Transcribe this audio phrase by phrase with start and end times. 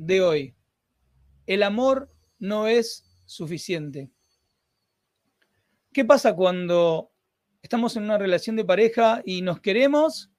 [0.00, 0.54] De hoy.
[1.46, 4.10] El amor no es suficiente.
[5.92, 7.10] ¿Qué pasa cuando
[7.60, 10.30] estamos en una relación de pareja y nos queremos,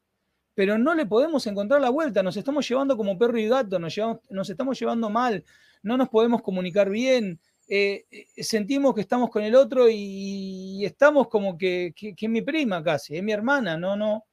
[0.56, 2.24] pero no le podemos encontrar la vuelta?
[2.24, 5.46] Nos estamos llevando como perro y gato, nos, estamos llevando mal,
[5.84, 11.28] no nos podemos comunicar bien, eh, eh, sentimos que estamos con el otro y, estamos
[11.28, 14.26] como que, que, mi prima casi, es mi hermana, no, no.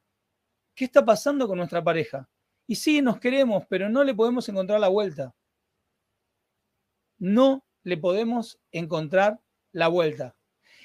[0.74, 2.28] ¿Qué está pasando con nuestra pareja?
[2.68, 5.34] Y sí, nos queremos, pero no le podemos encontrar la vuelta.
[7.18, 9.40] No le podemos encontrar
[9.72, 10.36] la vuelta.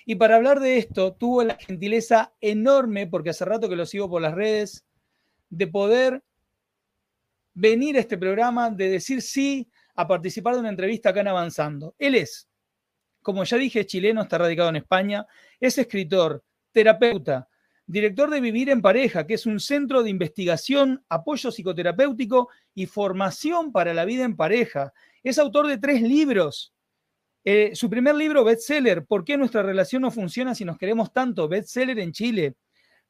[0.05, 4.09] Y para hablar de esto, tuvo la gentileza enorme, porque hace rato que lo sigo
[4.09, 4.85] por las redes,
[5.49, 6.23] de poder
[7.53, 11.95] venir a este programa, de decir sí a participar de una entrevista acá en Avanzando.
[11.99, 12.47] Él es,
[13.21, 15.27] como ya dije, chileno, está radicado en España,
[15.59, 17.49] es escritor, terapeuta,
[17.93, 23.71] director de Vivir en Pareja, que es un centro de investigación, apoyo psicoterapéutico y formación
[23.71, 24.91] para la vida en pareja.
[25.21, 26.73] Es autor de tres libros.
[27.45, 31.47] Eh, su primer libro, bestseller, ¿Por qué nuestra relación no funciona si nos queremos tanto?
[31.47, 32.55] Bestseller en Chile.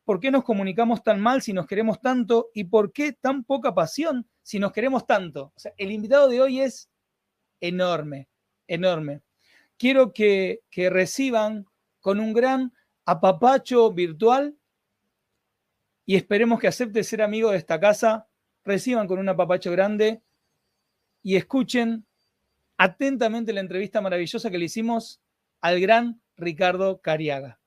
[0.03, 2.49] ¿Por qué nos comunicamos tan mal si nos queremos tanto?
[2.53, 5.53] ¿Y por qué tan poca pasión si nos queremos tanto?
[5.77, 6.89] El invitado de hoy es
[7.61, 8.27] enorme,
[8.67, 9.21] enorme.
[9.77, 11.65] Quiero que reciban
[12.01, 12.73] con un gran
[13.05, 14.57] apapacho virtual
[16.05, 18.27] y esperemos que acepte ser amigo de esta casa,
[18.63, 20.21] reciban con un apapacho grande
[21.21, 22.05] y escuchen
[22.77, 25.21] atentamente la entrevista maravillosa que le hicimos
[25.61, 27.59] al gran Ricardo Cariaga.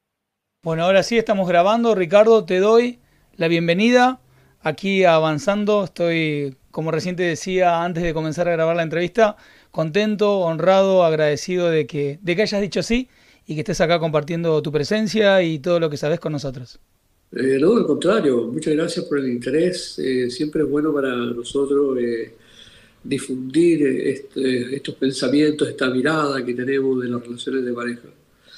[0.63, 1.95] Bueno, ahora sí estamos grabando.
[1.95, 3.01] Ricardo, te doy
[3.37, 4.21] la bienvenida
[4.61, 5.85] aquí avanzando.
[5.85, 9.37] Estoy, como recién te decía antes de comenzar a grabar la entrevista,
[9.71, 13.09] contento, honrado, agradecido de que, de que hayas dicho sí
[13.47, 16.81] y que estés acá compartiendo tu presencia y todo lo que sabes con nosotros.
[17.33, 19.99] Eh, no, al contrario, muchas gracias por el interés.
[19.99, 22.35] Eh, siempre es bueno para nosotros eh,
[23.03, 28.09] difundir este, estos pensamientos, esta mirada que tenemos de las relaciones de pareja.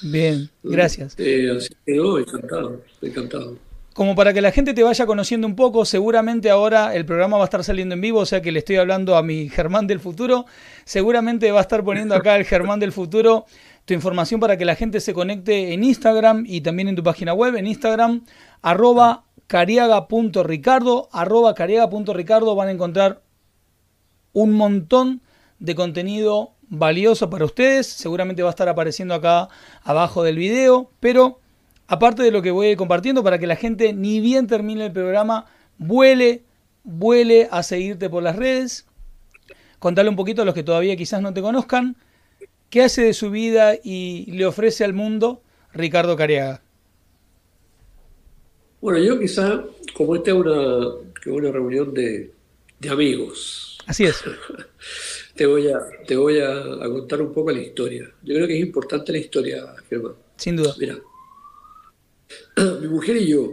[0.01, 1.15] Bien, gracias.
[1.17, 3.57] Eh, así que encantado, encantado.
[3.93, 7.43] Como para que la gente te vaya conociendo un poco, seguramente ahora el programa va
[7.43, 9.99] a estar saliendo en vivo, o sea que le estoy hablando a mi Germán del
[9.99, 10.45] futuro.
[10.85, 13.45] Seguramente va a estar poniendo acá el Germán del futuro
[13.89, 17.33] tu información para que la gente se conecte en Instagram y también en tu página
[17.33, 18.23] web, en Instagram,
[18.61, 23.23] arroba cariaga.ricardo, arroba cariaga.ricardo, van a encontrar
[24.31, 25.23] un montón
[25.57, 27.87] de contenido valioso para ustedes.
[27.87, 29.49] Seguramente va a estar apareciendo acá
[29.81, 30.91] abajo del video.
[30.99, 31.39] Pero
[31.87, 35.47] aparte de lo que voy compartiendo para que la gente ni bien termine el programa,
[35.79, 36.43] vuele,
[36.83, 38.85] vuele a seguirte por las redes.
[39.79, 41.97] Contale un poquito a los que todavía quizás no te conozcan.
[42.69, 45.41] ¿Qué hace de su vida y le ofrece al mundo
[45.73, 46.61] Ricardo Cariaga?
[48.79, 49.61] Bueno, yo quizás,
[49.95, 50.87] como esta es una,
[51.25, 52.31] una reunión de,
[52.79, 53.77] de amigos.
[53.87, 54.23] Así es.
[55.35, 58.09] te voy, a, te voy a, contar un poco la historia.
[58.21, 60.13] Yo creo que es importante la historia, Germán.
[60.37, 60.75] Sin duda.
[60.77, 60.95] Mira,
[62.81, 63.49] mi mujer y yo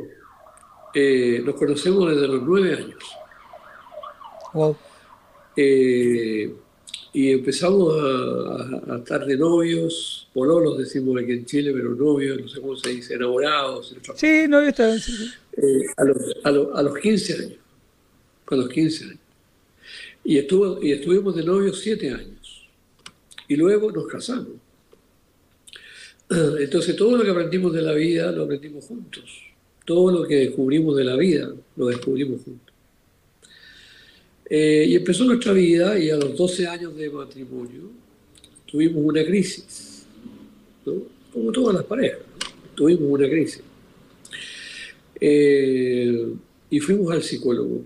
[0.94, 3.02] eh, nos conocemos desde los nueve años.
[4.52, 4.76] Wow.
[5.56, 6.54] Eh,
[7.16, 12.60] y empezamos a, estar de novios, pololos decimos aquí en Chile, pero novios, no sé
[12.60, 13.96] cómo se dice, enamorados.
[14.16, 15.00] Sí, novios también.
[15.56, 17.58] Eh, a, los, a, los, a los 15 años.
[18.48, 19.18] A los 15 años.
[20.24, 22.68] Y, estuvo, y estuvimos de novios siete años.
[23.48, 24.52] Y luego nos casamos.
[26.28, 29.24] Entonces todo lo que aprendimos de la vida lo aprendimos juntos.
[29.86, 32.65] Todo lo que descubrimos de la vida lo descubrimos juntos.
[34.48, 37.90] Eh, y empezó nuestra vida y a los 12 años de matrimonio
[38.64, 40.06] tuvimos una crisis,
[41.32, 42.20] como todas las parejas,
[42.74, 43.62] tuvimos una crisis.
[45.20, 46.32] Eh,
[46.70, 47.84] y fuimos al psicólogo,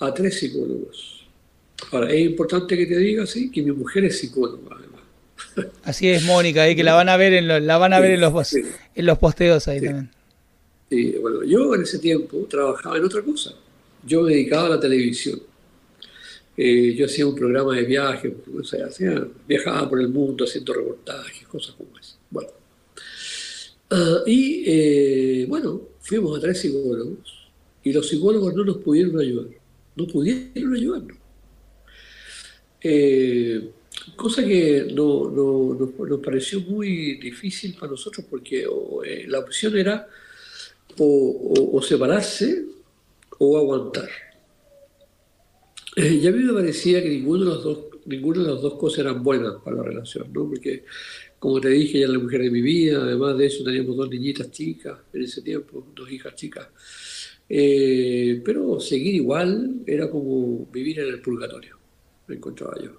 [0.00, 1.26] a tres psicólogos.
[1.90, 5.72] Ahora, es importante que te diga, sí, que mi mujer es psicóloga, además.
[5.82, 8.20] Así es, Mónica, y que la van a ver en, la van a ver en,
[8.20, 10.10] los, en los posteos ahí también.
[10.90, 13.54] Sí, bueno, yo en ese tiempo trabajaba en otra cosa.
[14.04, 15.40] Yo me dedicaba a la televisión.
[16.56, 18.34] Eh, yo hacía un programa de viaje,
[19.48, 22.16] viajaba por el mundo haciendo reportajes, cosas como eso.
[22.30, 22.50] Bueno.
[23.90, 27.50] Ah, y eh, bueno, fuimos a tres psicólogos
[27.82, 29.46] y los psicólogos no nos pudieron ayudar.
[29.96, 31.18] No pudieron ayudarnos.
[32.80, 33.70] Eh,
[34.16, 38.66] cosa que no, nos pareció muy difícil para nosotros porque
[39.26, 40.08] la opción era
[40.98, 42.66] o, separarse
[43.38, 44.08] o aguantar.
[45.96, 48.74] Eh, y a mí me parecía que ninguno de los dos, ninguna de las dos
[48.74, 50.48] cosas eran buenas para la relación, ¿no?
[50.48, 50.84] porque
[51.38, 54.08] como te dije, ella era la mujer de mi vida, además de eso teníamos dos
[54.08, 56.68] niñitas chicas en ese tiempo, dos hijas chicas.
[57.48, 61.78] Eh, pero seguir igual era como vivir en el purgatorio,
[62.28, 62.92] me encontraba yo.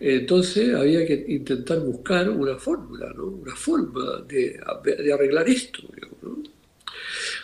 [0.00, 3.26] Entonces había que intentar buscar una fórmula, ¿no?
[3.26, 4.60] una forma de,
[5.12, 5.82] arreglar esto.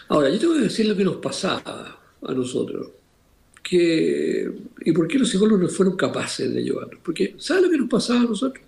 [0.09, 2.89] Ahora, yo tengo que decir lo que nos pasaba a nosotros.
[3.73, 7.01] ¿Y por qué los psicólogos no fueron capaces de llevarnos?
[7.05, 8.65] Porque, ¿sabes lo que nos pasaba a nosotros?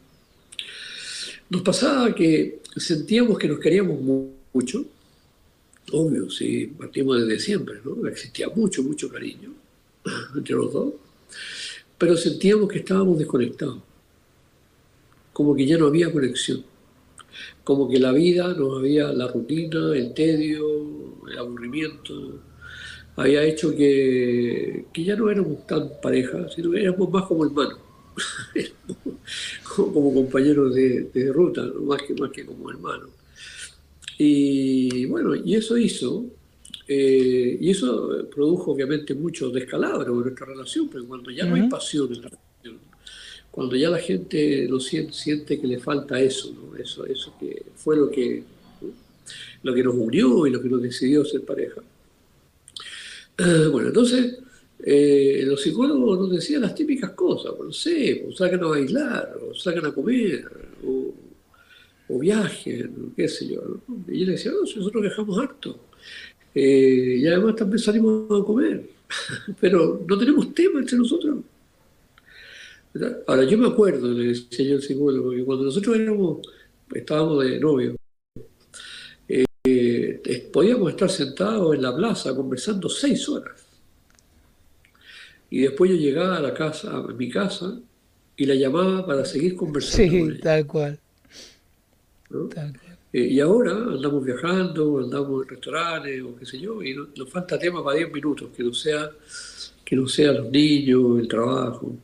[1.50, 4.00] Nos pasaba que sentíamos que nos queríamos
[4.54, 4.87] mucho,
[5.90, 8.06] obvio, sí, partimos desde siempre, ¿no?
[8.06, 9.52] Existía mucho, mucho cariño
[10.37, 10.94] entre los dos,
[11.98, 13.78] pero sentíamos que estábamos desconectados,
[15.32, 16.64] como que ya no había conexión,
[17.64, 22.40] como que la vida no había, la rutina, el tedio, el aburrimiento,
[23.17, 27.79] había hecho que, que ya no éramos tan pareja, sino que éramos más como hermanos,
[29.76, 33.11] como compañeros de, ruta, más, que, más que como hermanos.
[34.19, 36.26] Y bueno, y eso hizo,
[36.88, 41.69] eh, y eso produjo obviamente mucho descalabro en nuestra relación, porque cuando ya no hay
[41.69, 42.93] pasión en la relación,
[43.50, 47.97] cuando ya la gente lo siente, siente que le falta eso, eso, eso que fue
[47.97, 48.44] lo que,
[49.62, 51.82] lo que nos unió y lo que nos decidió ser pareja.
[53.38, 54.38] Eh, bueno, entonces
[54.79, 59.55] eh, los psicólogos nos decían las típicas cosas, no sé, o sacan a bailar, o
[59.55, 60.49] sacan a comer,
[60.84, 61.14] o
[62.12, 63.62] o viajen, qué sé yo.
[64.08, 65.79] Y yo le decía, no, nosotros viajamos harto.
[66.55, 68.84] Eh, y además también salimos a comer,
[69.61, 71.38] pero no tenemos tema entre nosotros.
[73.26, 76.46] Ahora, yo me acuerdo, le decía yo al psicólogo, que cuando nosotros éramos,
[76.94, 77.96] estábamos de novio,
[79.64, 83.64] eh, podíamos estar sentados en la plaza conversando seis horas.
[85.50, 87.79] Y después yo llegaba a la casa, a mi casa,
[88.37, 90.32] y la llamaba para seguir conversando.
[90.32, 90.99] Sí, tal cual.
[93.12, 97.58] Eh, y ahora andamos viajando, andamos en restaurantes o qué sé yo, y nos falta
[97.58, 99.11] tema para 10 minutos, que no sea,
[99.85, 101.94] que no sea los niños, el trabajo.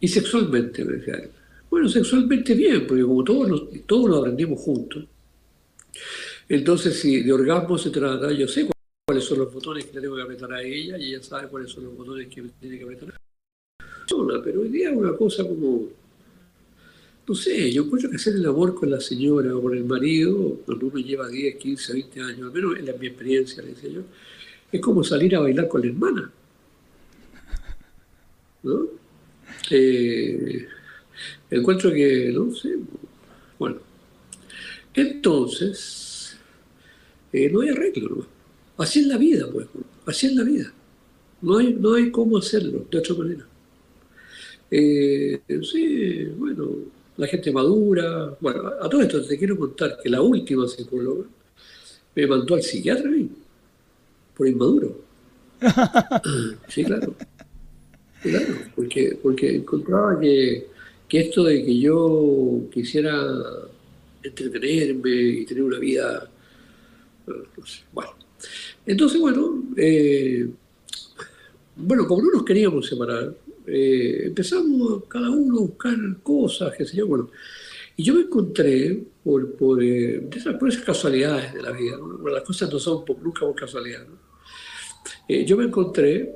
[0.00, 1.28] Y sexualmente, me decía
[1.68, 5.04] Bueno, sexualmente bien, porque como todos todos lo aprendimos juntos,
[6.48, 8.68] entonces si de orgasmo se trata, yo sé
[9.06, 11.70] cuáles son los botones que le tengo que apretar a ella y ella sabe cuáles
[11.70, 13.14] son los botones que tiene que apretar.
[14.44, 15.88] Pero hoy día es una cosa como
[17.30, 20.60] no sé, yo encuentro que hacer el amor con la señora o con el marido,
[20.66, 24.00] cuando uno lleva 10, 15, 20 años, al menos en mi experiencia, le decía yo,
[24.72, 26.32] es como salir a bailar con la hermana.
[28.64, 28.84] ¿No?
[29.70, 30.66] Eh,
[31.50, 32.76] encuentro que, no sé,
[33.60, 33.89] bueno.
[34.94, 36.36] Entonces,
[37.32, 38.26] eh, no hay arreglo, ¿no?
[38.76, 39.66] Así es la vida, pues,
[40.06, 40.72] así es la vida.
[41.42, 43.46] No hay, no hay cómo hacerlo de otra manera.
[44.70, 46.68] Eh, sí, bueno,
[47.16, 48.36] la gente madura.
[48.40, 51.24] Bueno, a todo esto te quiero contar que la última psicóloga
[52.14, 53.28] me mandó al psiquiatra a mí,
[54.36, 55.00] por inmaduro.
[56.68, 57.14] sí, claro.
[58.22, 60.66] Claro, porque, porque encontraba que,
[61.10, 63.14] esto de que yo quisiera
[64.22, 66.30] entretenerme y tener una vida,
[67.26, 68.14] no sé, bueno.
[68.86, 70.48] Entonces, bueno, eh,
[71.76, 73.34] bueno, como no nos queríamos separar,
[73.66, 77.30] eh, empezamos cada uno a buscar cosas, qué sé yo, bueno.
[77.96, 81.96] Y yo me encontré por, por, eh, por esas, casualidades de la vida,
[82.32, 84.06] las cosas no son nunca por casualidad.
[85.28, 86.34] Eh, yo me encontré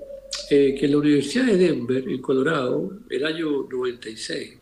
[0.49, 4.59] que en la Universidad de Denver, en Colorado, el año 96,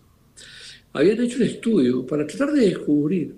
[0.93, 3.35] habían hecho un estudio para tratar de descubrir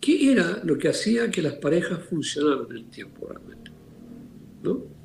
[0.00, 3.70] qué era lo que hacía que las parejas funcionaran en el tiempo realmente.
[4.62, 4.96] ¿no?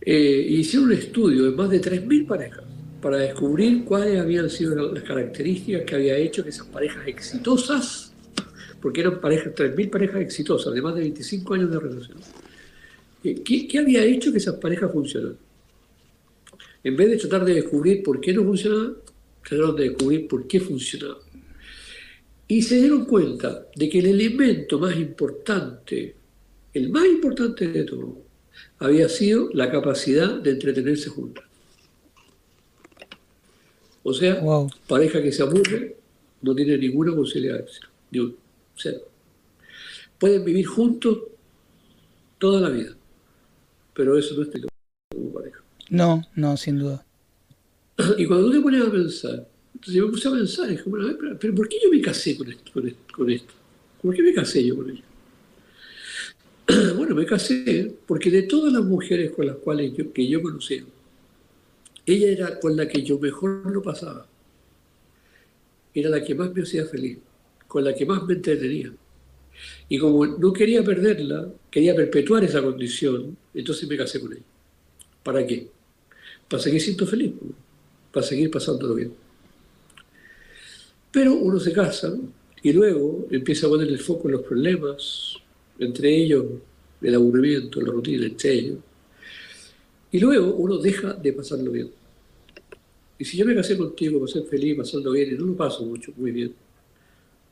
[0.00, 2.64] eh, hicieron un estudio de más de 3.000 parejas
[3.00, 8.12] para descubrir cuáles habían sido las características que había hecho que esas parejas exitosas,
[8.80, 12.18] porque eran parejas, 3.000 parejas exitosas de más de 25 años de relación,
[13.22, 15.36] eh, ¿qué, había hecho que esas parejas funcionaran?
[16.82, 18.96] En vez de tratar de descubrir por qué no funcionaban,
[19.42, 21.22] trataron de descubrir por qué funcionaban.
[22.46, 26.16] Y se dieron cuenta de que el elemento más importante,
[26.72, 28.22] el más importante de todo,
[28.78, 31.44] había sido la capacidad de entretenerse juntas.
[34.02, 34.40] O sea,
[34.86, 35.96] pareja que se aburre
[36.40, 38.36] no tiene ninguna posibilidad de éxito, ni un
[38.74, 39.00] cero.
[40.18, 41.18] Pueden vivir juntos
[42.38, 42.96] toda la vida,
[43.92, 44.48] pero eso no es
[45.14, 45.60] como pareja.
[45.90, 47.04] No, no, sin duda.
[48.16, 51.38] Y cuando te pones a pensar, entonces yo me puse a pensar, dije, bueno, pero,
[51.38, 52.72] pero, ¿por qué yo me casé con esto,
[53.12, 53.54] con esto?
[54.00, 55.02] ¿Por qué me casé yo con ella?
[56.96, 60.84] Bueno, me casé porque de todas las mujeres con las cuales yo, que yo conocía,
[62.06, 64.26] ella era con la que yo mejor lo pasaba.
[65.94, 67.18] Era la que más me hacía feliz,
[67.66, 68.92] con la que más me entretenía.
[69.88, 74.42] Y como no quería perderla, quería perpetuar esa condición, entonces me casé con ella.
[75.22, 75.68] ¿Para qué?
[76.48, 77.32] Para seguir siendo feliz,
[78.12, 79.12] para seguir pasándolo bien.
[81.10, 82.14] Pero uno se casa
[82.62, 85.36] y luego empieza a poner el foco en los problemas,
[85.78, 86.44] entre ellos
[87.00, 88.78] el aburrimiento, la rutina, entre ellos.
[90.10, 91.90] Y luego uno deja de pasarlo bien.
[93.18, 95.84] Y si yo me casé contigo para ser feliz, pasarlo bien, y no lo paso
[95.84, 96.54] mucho, muy bien,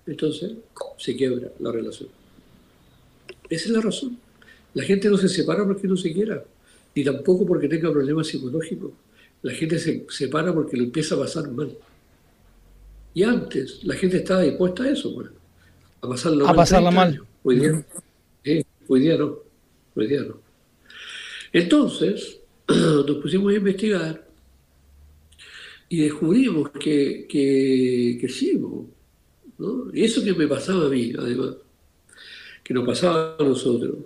[0.07, 0.53] entonces
[0.97, 2.09] se quiebra la relación.
[3.49, 4.19] Esa es la razón.
[4.75, 6.45] La gente no se separa porque no se quiera,
[6.95, 8.93] ni tampoco porque tenga problemas psicológicos.
[9.43, 11.77] La gente se separa porque lo empieza a pasar mal.
[13.15, 15.31] Y antes la gente estaba dispuesta a eso, bueno,
[16.03, 16.57] a pasarlo a mal.
[16.57, 17.21] pasarla mal.
[17.43, 17.87] Hoy día,
[18.89, 19.39] hoy día no.
[19.95, 20.39] Hoy día no.
[21.53, 24.27] Entonces, nos pusimos a investigar
[25.89, 29.91] y descubrimos que, que, que sí, ¿no?
[29.93, 31.55] Y eso que me pasaba a mí, además,
[32.63, 33.97] que nos pasaba a nosotros,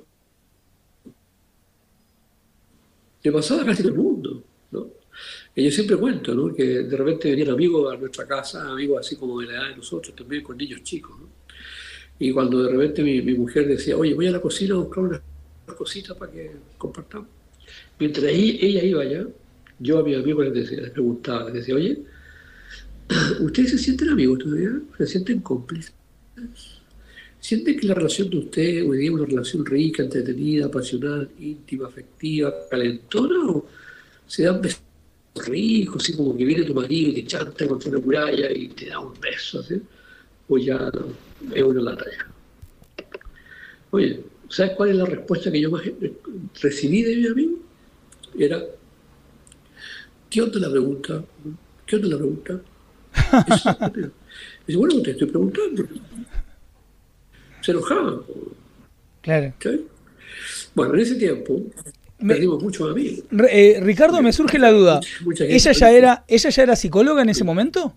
[3.22, 4.44] le pasaba a casi todo el mundo,
[5.54, 6.54] Y yo siempre cuento, ¿no?
[6.54, 9.76] Que de repente venían amigos a nuestra casa, amigos así como de la edad de
[9.76, 11.28] nosotros, también con niños chicos, ¿no?
[12.18, 15.22] Y cuando de repente mi, mujer decía, oye, voy a la cocina a buscar unas
[15.76, 17.28] cositas para que compartamos.
[17.98, 19.26] Mientras ella iba allá,
[19.78, 21.98] yo a mis amigos les, decía, les preguntaba, les decía, oye,
[23.40, 24.78] ¿ustedes se sienten amigos todavía?
[24.98, 25.94] ¿Se sienten cómplices?
[27.40, 31.88] ¿Sienten que la relación de ustedes hoy día es una relación rica, entretenida, apasionada, íntima,
[31.88, 33.50] afectiva, calentona?
[33.50, 33.66] ¿O
[34.26, 34.82] se dan besos
[35.34, 38.86] ricos, así como que viene tu marido y te chanta contra una muralla y te
[38.86, 39.62] da un beso?
[39.62, 39.80] ¿sí?
[40.48, 40.90] O ya
[41.54, 42.26] es una lata ya.
[43.92, 45.82] Oye, ¿sabes cuál es la respuesta que yo más
[46.60, 47.58] recibí de mi amigo?
[48.38, 48.62] Era,
[50.28, 51.24] ¿qué onda la pregunta?
[51.86, 52.60] ¿Qué onda la pregunta?
[54.66, 55.84] Dice, bueno, te estoy preguntando.
[57.60, 58.20] Se enojaban.
[59.22, 59.52] Claro.
[60.74, 61.62] Bueno, en ese tiempo
[62.26, 63.24] perdimos muchos amigos.
[63.50, 65.00] Eh, Ricardo, me surge la duda.
[65.40, 67.94] ¿Ella ya, era, ¿Ella ya era psicóloga en ese momento?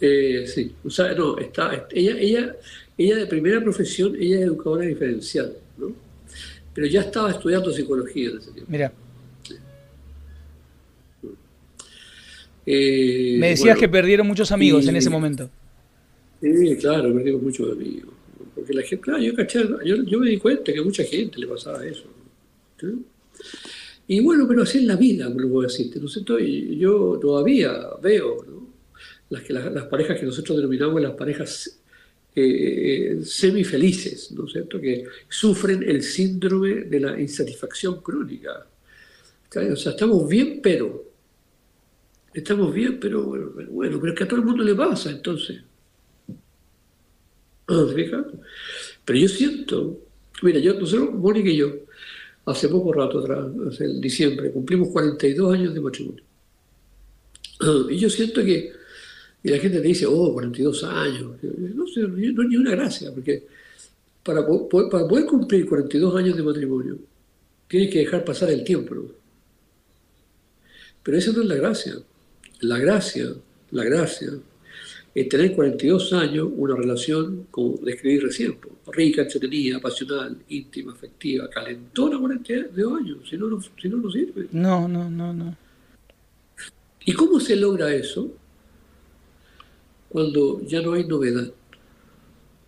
[0.00, 2.56] Eh, sí, o sea, no, está, ella, ella,
[2.96, 5.92] ella de primera profesión, ella es educadora diferencial, ¿no?
[6.72, 8.70] Pero ya estaba estudiando psicología en ese tiempo.
[8.70, 8.92] Mira.
[12.64, 15.50] Me decías que perdieron muchos amigos en ese momento.
[16.40, 18.12] Sí, claro, perdimos muchos amigos.
[18.58, 21.46] Porque la gente, claro, yo, caché, yo, me di cuenta que a mucha gente le
[21.46, 22.04] pasaba eso.
[24.08, 26.18] Y bueno, pero así es la vida, lo puedo decirte, ¿no es?
[26.40, 27.72] Y yo todavía
[28.02, 28.44] veo
[29.30, 31.78] las, que, las, parejas que nosotros denominamos las parejas
[32.34, 34.80] eh, eh, semifelices, ¿no es cierto?
[34.80, 38.66] Que sufren el síndrome de la insatisfacción crónica.
[39.54, 41.04] O sea, estamos bien, pero
[42.34, 43.24] estamos bien, pero
[43.70, 45.60] bueno, pero es que a todo el mundo le pasa, entonces.
[47.94, 48.10] ¿Se
[49.04, 50.00] Pero yo siento,
[50.42, 51.70] mira, yo, nosotros, Mónica y yo,
[52.46, 56.24] hace poco rato atrás, hace diciembre, cumplimos 42 años de matrimonio.
[57.90, 58.72] Y yo siento que,
[59.42, 63.12] y la gente te dice, oh, 42 años, no sé, no es ni una gracia,
[63.12, 63.46] porque
[64.22, 66.98] para para poder cumplir 42 años de matrimonio,
[67.66, 68.94] tienes que dejar pasar el tiempo.
[71.02, 71.94] Pero esa no es la gracia.
[72.60, 73.34] La gracia,
[73.70, 74.32] la gracia,
[75.14, 78.56] es tener 42 años una relación, como describí recién,
[78.92, 84.48] rica, entretenida, apasional, íntima, afectiva, calentona 42 años, si no, no, si no, no sirve.
[84.52, 85.56] No, no, no, no.
[87.04, 88.30] ¿Y cómo se logra eso?
[90.08, 91.52] Cuando ya no hay novedad.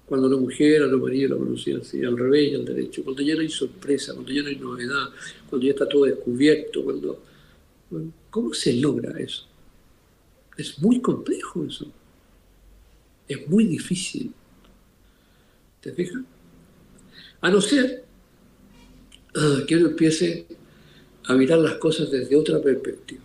[0.06, 3.04] Cuando la mujer a la marido la conocían así, al revés y al derecho.
[3.04, 5.10] Cuando ya no hay sorpresa, cuando ya no hay novedad,
[5.48, 6.82] cuando ya está todo descubierto.
[6.82, 7.22] cuando
[8.30, 9.46] ¿Cómo se logra eso?
[10.56, 11.86] Es muy complejo eso.
[13.30, 14.32] Es muy difícil.
[15.80, 16.20] ¿Te fijas?
[17.40, 18.04] A no ser
[19.36, 20.46] ah, que uno empiece
[21.26, 23.22] a mirar las cosas desde otra perspectiva.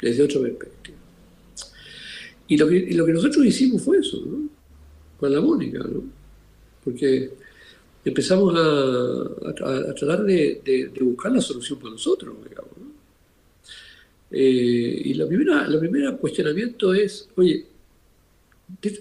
[0.00, 0.96] Desde otra perspectiva.
[2.46, 4.48] Y lo que, nosotros hicimos fue eso, ¿no?
[5.18, 6.04] Con la Mónica, ¿no?
[6.84, 7.32] Porque
[8.04, 12.92] empezamos a, tratar de, buscar la solución para nosotros, digamos, ¿no?
[14.30, 17.71] Eh, y la primera, la primera cuestionamiento es, oye,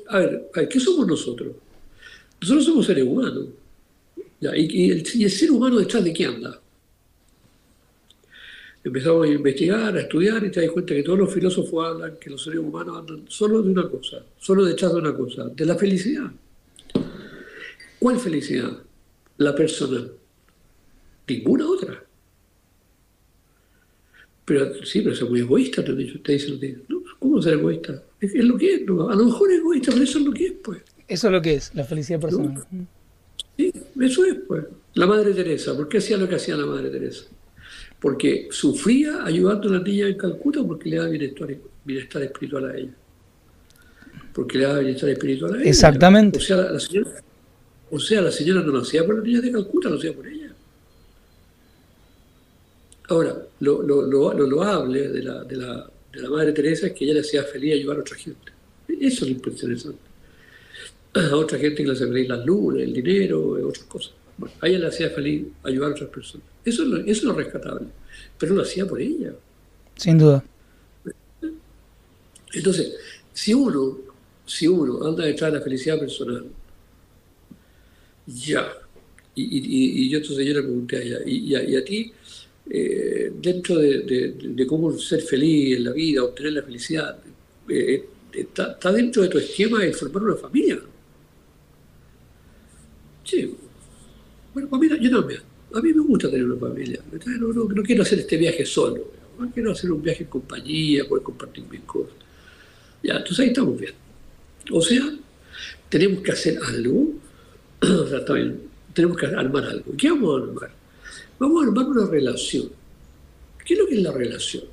[0.10, 1.56] a ver, ¿qué somos nosotros?
[2.42, 3.48] Nosotros somos seres humanos.
[4.42, 6.60] ¿Y, el, ser humano detrás de qué anda?
[8.84, 12.32] empezamos a investigar, a estudiar y te das cuenta que todos los filósofos hablan que
[12.32, 15.76] los seres humanos andan solo de una cosa, solo detrás de una cosa, de la
[15.76, 16.32] felicidad.
[18.00, 18.82] ¿Cuál felicidad?
[19.38, 20.12] La personal.
[21.28, 22.04] Ninguna otra.
[24.46, 26.20] Pero sí, pero es muy egoísta, te dicho.
[27.22, 28.04] ¿Cómo ser egoísta?
[28.20, 30.54] Es, lo que es, a lo mejor es egoísta, pero eso es lo que es,
[30.64, 30.82] pues.
[31.08, 32.66] Eso es lo que es, la felicidad personal.
[33.58, 34.66] Sí, eso es, pues.
[34.96, 37.26] La Madre Teresa, ¿por qué hacía lo que hacía la Madre Teresa?
[38.00, 42.76] Porque sufría ayudando a la niña en Calcuta porque le da bienestar, bienestar espiritual a
[42.76, 42.94] ella.
[44.34, 45.70] Porque le da bienestar espiritual a ella.
[45.70, 46.40] Exactamente.
[46.40, 47.12] O sea, la señora,
[47.92, 50.28] o sea, la señora no lo hacía por la niña de Calcuta, lo hacía por
[50.28, 50.52] ella.
[53.10, 56.94] Ahora, lo, lo, lo, lo loable de la, de, la, de la Madre Teresa es
[56.94, 58.52] que ella le hacía feliz ayudar a otra gente.
[58.88, 60.00] Eso es lo interesante.
[61.14, 64.14] A otra gente que le hacía feliz las lunas, el dinero, otras cosas.
[64.38, 66.48] Bueno, a ella le hacía feliz ayudar a otras personas.
[66.66, 67.88] Eso es lo, eso es lo rescatable.
[68.38, 69.34] Pero lo hacía por ella.
[69.96, 70.44] Sin duda.
[72.54, 72.96] Entonces,
[73.34, 74.00] si uno,
[74.46, 76.46] si uno anda detrás de la felicidad personal,
[78.26, 78.74] ya.
[79.36, 82.12] Y, y, y yo entonces yo le pregunté a ella, y, a, y a ti,
[82.74, 87.20] eh, dentro de, de, de, cómo ser feliz en la vida, obtener la felicidad,
[87.68, 90.80] eh, está, está, dentro de tu esquema el formar una familia.
[93.26, 93.54] Sí.
[94.54, 95.42] Bueno, pues mira, yo también.
[95.74, 97.02] A mí me gusta tener una familia.
[97.40, 99.12] No, quiero hacer este viaje solo.
[99.54, 102.14] Quiero hacer un viaje en compañía, poder compartir mis cosas.
[103.04, 103.94] Ya, entonces ahí estamos bien.
[104.72, 105.14] O sea,
[105.90, 107.16] tenemos que hacer algo.
[107.82, 108.62] o sea, también
[108.94, 109.94] tenemos que armar algo.
[109.98, 110.81] ¿Qué vamos a armar?
[111.42, 112.70] Vamos a armar una relación.
[113.66, 114.64] ¿Qué es lo que es la relación?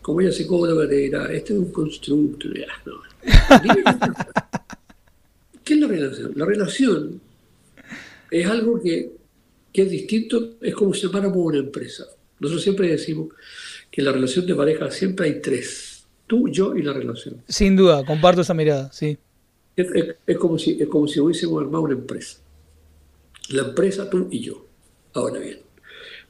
[0.00, 2.46] Como ella psicóloga te dirá, este es un constructo.
[2.54, 3.00] Ya, no.
[5.64, 6.32] ¿Qué es la relación?
[6.36, 7.20] La relación
[8.30, 9.10] es algo que,
[9.72, 12.04] que es distinto, es como si llamáramos una empresa.
[12.38, 13.34] Nosotros siempre decimos
[13.90, 17.42] que en la relación de pareja siempre hay tres, tú, yo y la relación.
[17.48, 19.18] Sin duda, comparto esa mirada, sí.
[19.74, 22.38] Es, es, es como, si, es como si hubiésemos armado una empresa.
[23.48, 24.67] La empresa, tú y yo.
[25.18, 25.58] Ahora bien,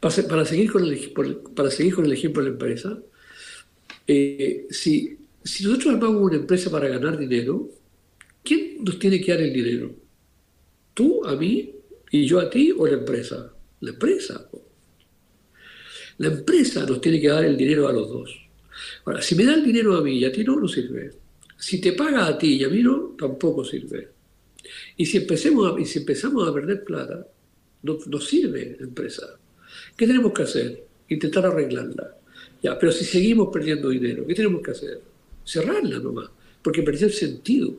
[0.01, 1.13] para, para, seguir, con el,
[1.55, 2.99] para seguir con el ejemplo de la empresa,
[4.07, 7.69] eh, si, si nosotros armamos una empresa para ganar dinero,
[8.43, 9.95] ¿quién nos tiene que dar el dinero?
[10.95, 11.75] ¿Tú a mí
[12.11, 13.53] y yo a ti o la empresa?
[13.81, 14.49] La empresa.
[16.19, 18.49] La empresa nos tiene que dar el dinero a los dos.
[19.05, 21.11] Ahora, si me da el dinero a mí y a ti no, no sirve.
[21.57, 24.09] Si te paga a ti y a mí no, tampoco sirve.
[24.97, 27.27] Y si, empecemos a, y si empezamos a perder plata,
[27.83, 29.39] no, sirve la empresa.
[29.97, 30.85] ¿Qué tenemos que hacer?
[31.09, 32.17] Intentar arreglarla.
[32.63, 35.01] Ya, pero si seguimos perdiendo dinero, ¿qué tenemos que hacer?
[35.45, 36.31] Cerrarla nomás,
[36.63, 37.77] porque perdió sentido.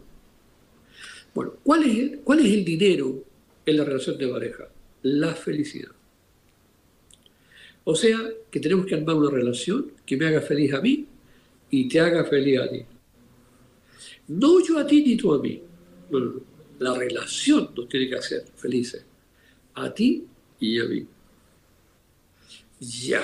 [1.34, 3.24] Bueno, ¿cuál es, el, ¿cuál es el dinero
[3.66, 4.68] en la relación de pareja?
[5.04, 5.92] La felicidad.
[7.84, 11.08] O sea, que tenemos que armar una relación que me haga feliz a mí
[11.70, 12.84] y te haga feliz a ti.
[14.28, 15.62] No yo a ti ni tú a mí.
[16.80, 19.04] La relación nos tiene que hacer felices.
[19.82, 20.26] A ti
[20.60, 21.06] y a mí.
[22.82, 23.22] Ya.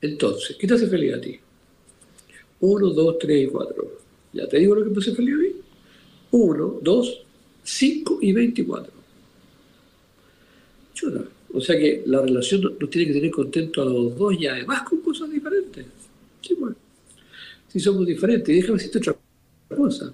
[0.00, 1.38] Entonces, ¿qué te hace feliz a ti?
[2.58, 3.98] Uno, dos, tres y cuatro.
[4.32, 5.48] Ya te digo lo que me hace feliz a mí.
[6.32, 7.22] Uno, dos,
[7.62, 8.92] cinco y veinticuatro.
[10.92, 11.24] Chuta.
[11.54, 14.82] O sea que la relación nos tiene que tener contento a los dos y además
[14.82, 15.86] con cosas diferentes.
[16.40, 16.74] Sí, bueno.
[17.68, 18.54] Si somos diferentes.
[18.54, 19.16] Déjame decirte otra
[19.76, 20.12] cosa.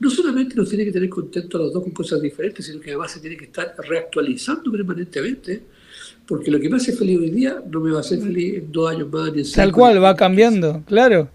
[0.00, 2.90] No solamente nos tiene que tener contento a los dos con cosas diferentes, sino que
[2.90, 5.62] además se tiene que estar reactualizando permanentemente.
[6.26, 8.70] Porque lo que me hace feliz hoy día no me va a hacer feliz en
[8.70, 9.32] dos años más.
[9.32, 11.28] Ni en Tal cual, va cambiando, claro.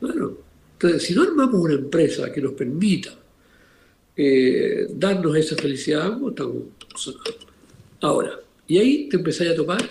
[0.00, 0.38] Claro.
[0.74, 3.10] Entonces, si no armamos una empresa que nos permita
[4.16, 6.62] eh, darnos esa felicidad, estamos
[6.94, 7.46] sonando.
[8.00, 9.82] Ahora, y ahí te empezás a topar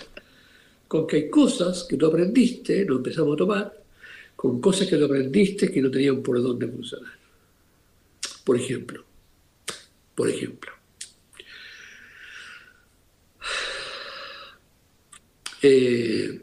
[0.88, 3.83] con que hay cosas que tú aprendiste, nos empezamos a topar,
[4.44, 7.14] con cosas que tú aprendiste que no tenían por dónde funcionar.
[8.44, 9.02] Por ejemplo,
[10.14, 10.70] por ejemplo,
[15.62, 16.42] eh,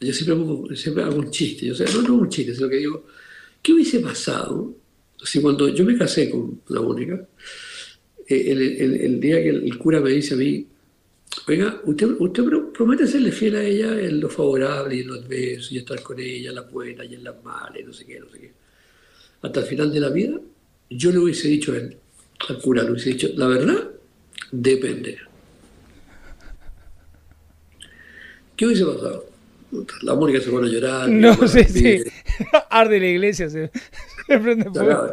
[0.00, 3.06] yo siempre hago, un chiste, o sea, no, no un chiste, sino que digo,
[3.60, 4.74] ¿qué hubiese pasado
[5.22, 7.28] si cuando yo me casé con la Mónica,
[8.26, 10.66] el, el, el, día que el cura me dice a mí,
[11.46, 15.74] oiga, usted, usted promete serle fiel a ella en lo favorable y en lo adverso,
[15.74, 18.20] y estar con ella en las buenas y en las malas, y no sé qué,
[18.20, 18.52] no sé qué.
[19.42, 20.40] Hasta el final de la vida,
[20.90, 21.96] yo le hubiese dicho a él,
[22.48, 23.90] al cura, le hubiese dicho, la verdad,
[24.50, 25.18] depende.
[28.56, 29.26] ¿Qué hubiese pasado?
[30.02, 31.08] La Mónica se pone a llorar.
[31.08, 32.02] No, sí, sí.
[32.70, 33.70] Arde la iglesia, se,
[34.26, 35.12] se prende fuego.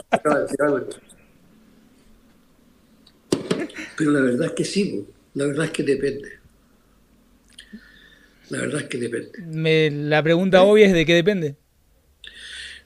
[3.98, 5.06] Pero la verdad es que sí,
[5.36, 6.30] la verdad es que depende.
[8.50, 9.92] La verdad es que depende.
[10.10, 11.56] la pregunta obvia es de qué depende.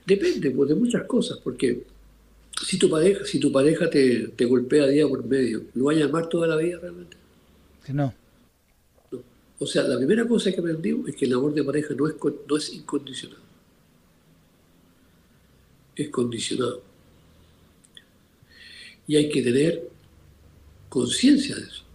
[0.06, 1.84] Depende pues, de muchas cosas, porque
[2.64, 6.28] si tu pareja, si tu pareja te, golpea día por medio, ¿lo va a llamar
[6.28, 7.16] toda la vida realmente?
[7.88, 8.14] No.
[9.12, 9.22] no.
[9.58, 12.14] O sea, la primera cosa que aprendí es que el amor de pareja no es,
[12.48, 13.38] no es incondicional.
[15.96, 16.82] Es condicionado.
[19.06, 19.88] Y hay que tener
[20.88, 21.87] conciencia de eso.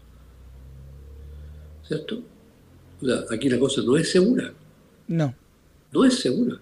[1.88, 2.24] ¿Cierto?
[3.02, 4.54] O sea, aquí la cosa no es segura.
[5.08, 5.36] No.
[5.92, 6.60] No es segura.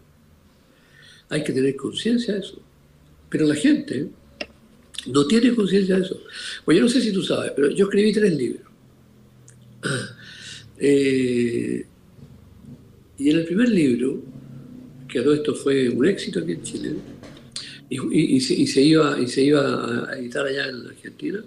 [1.29, 2.59] Hay que tener conciencia de eso.
[3.29, 4.09] Pero la gente
[5.07, 6.21] no tiene conciencia de eso.
[6.65, 8.63] Pues yo no sé si tú sabes, pero yo escribí tres libros.
[10.83, 11.85] Eh,
[13.19, 14.19] y en el primer libro,
[15.07, 16.95] que todo esto fue un éxito aquí en Chile,
[17.87, 21.43] y, se, iba, y se iba a editar allá en Argentina,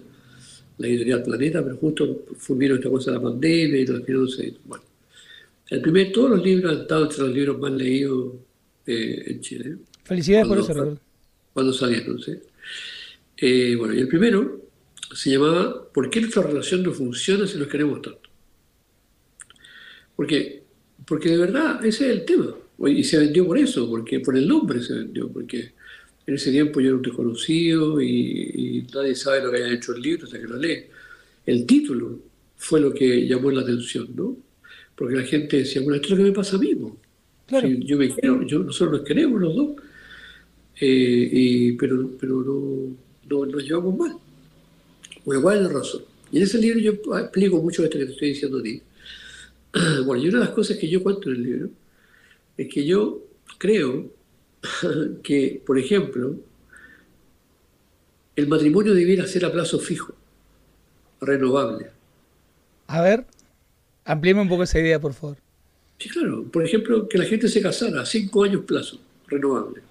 [0.77, 4.53] la editorial Planeta, pero justo vino esta cosa de la pandemia y no se...
[4.65, 4.83] Bueno,
[5.69, 8.33] el primer, todos los libros han estado entre los libros más leídos
[8.85, 9.77] eh, en Chile.
[10.03, 10.99] Felicidades por eso, Raúl.
[11.53, 12.33] Cuando salieron, ¿sí?
[13.37, 14.61] Eh, bueno, y el primero
[15.13, 18.29] se llamaba ¿Por qué nuestra relación no funciona si nos queremos tanto?
[20.15, 20.63] Porque,
[21.05, 22.53] porque de verdad ese es el tema.
[22.87, 25.73] Y se vendió por eso, porque por el nombre se vendió, porque
[26.27, 30.01] en ese tiempo yo era un desconocido y, nadie sabe lo que haya hecho el
[30.01, 30.85] libro hasta que lo lee.
[31.45, 32.19] El título
[32.57, 34.37] fue lo que llamó la atención, ¿no?
[34.95, 36.75] Porque la gente decía, bueno, esto es lo que me pasa a mí.
[37.47, 37.67] Claro.
[37.67, 39.69] yo me quiero, yo, nosotros nos queremos los dos,
[40.81, 42.97] eh, y, pero, pero no,
[43.29, 44.17] no, nos llevamos mal.
[45.23, 46.01] ¿cuál es la razón?
[46.31, 48.81] Y en ese libro yo explico mucho esto que te estoy diciendo a ti.
[50.05, 51.69] Bueno, y una de las cosas que yo cuento en el libro
[52.57, 54.11] es que yo creo
[55.23, 56.35] que, por ejemplo,
[58.35, 60.13] el matrimonio debiera ser a plazo fijo,
[61.21, 61.91] renovable.
[62.87, 63.25] A ver,
[64.03, 65.37] amplíeme un poco esa idea, por favor.
[65.97, 66.43] Sí, claro.
[66.51, 69.81] Por ejemplo, que la gente se casara a cinco años plazo, renovable.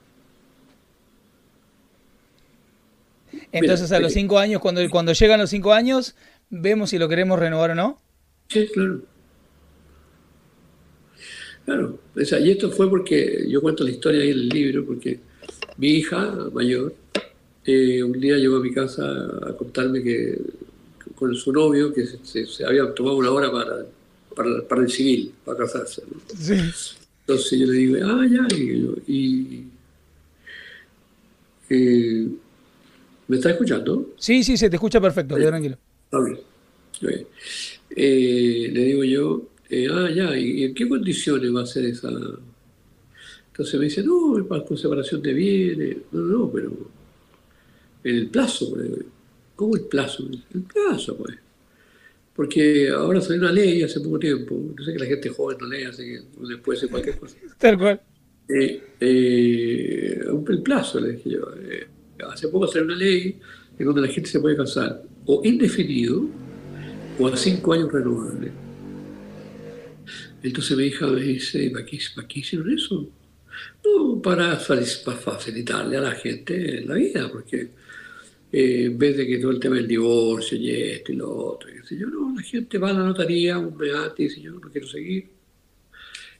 [3.53, 6.15] Entonces, a los eh, cinco años, cuando, cuando llegan los cinco años,
[6.51, 8.01] vemos si lo queremos renovar o no.
[8.49, 9.03] Sí, claro.
[11.65, 15.19] Claro, y esto fue porque yo cuento la historia ahí en el libro, porque
[15.79, 16.95] mi hija mayor
[17.65, 19.03] eh, un día llegó a mi casa
[19.47, 20.39] a contarme que
[21.15, 23.87] con su novio, que se, había tomado una hora para,
[24.69, 26.03] para, el civil, para casarse.
[27.21, 28.47] Entonces yo le digo, ah, ya,
[29.07, 29.65] y,
[31.71, 32.29] eh,
[33.29, 34.13] ¿me estás escuchando?
[34.19, 35.79] Sí, sí, se te escucha perfecto, tranquilo.
[37.97, 42.11] Eh, le digo yo, eh, ah, ya, ¿y en qué condiciones va a ser esa?
[42.11, 45.97] Entonces me dice, no, es para separación de bienes.
[46.13, 46.73] No, no, pero
[48.03, 48.91] en el plazo, pues.
[49.55, 50.29] ¿cómo el plazo?
[50.53, 51.37] El plazo, pues.
[52.35, 55.69] Porque ahora salió una ley hace poco tiempo, no sé que la gente joven no
[55.69, 57.37] lee, así que después de cualquier cosa.
[57.59, 58.01] Tal cual.
[58.49, 61.49] Eh, eh, el plazo, le dije yo.
[62.29, 63.39] hace poco salió una ley
[63.79, 66.27] en donde la gente se puede casar o indefinido
[67.19, 68.64] o a cinco años renovables.
[70.45, 73.09] Entonces mi hija me dice, ¿para qué, para qué hicieron eso?
[73.83, 77.69] No, para, facilitarle a la gente la vida, porque
[78.53, 81.71] eh, en vez de que todo el tema del divorcio y esto y lo otro,
[81.71, 83.75] y yo, no, la gente va a la notaría un
[84.19, 85.31] y dice, yo no quiero seguir.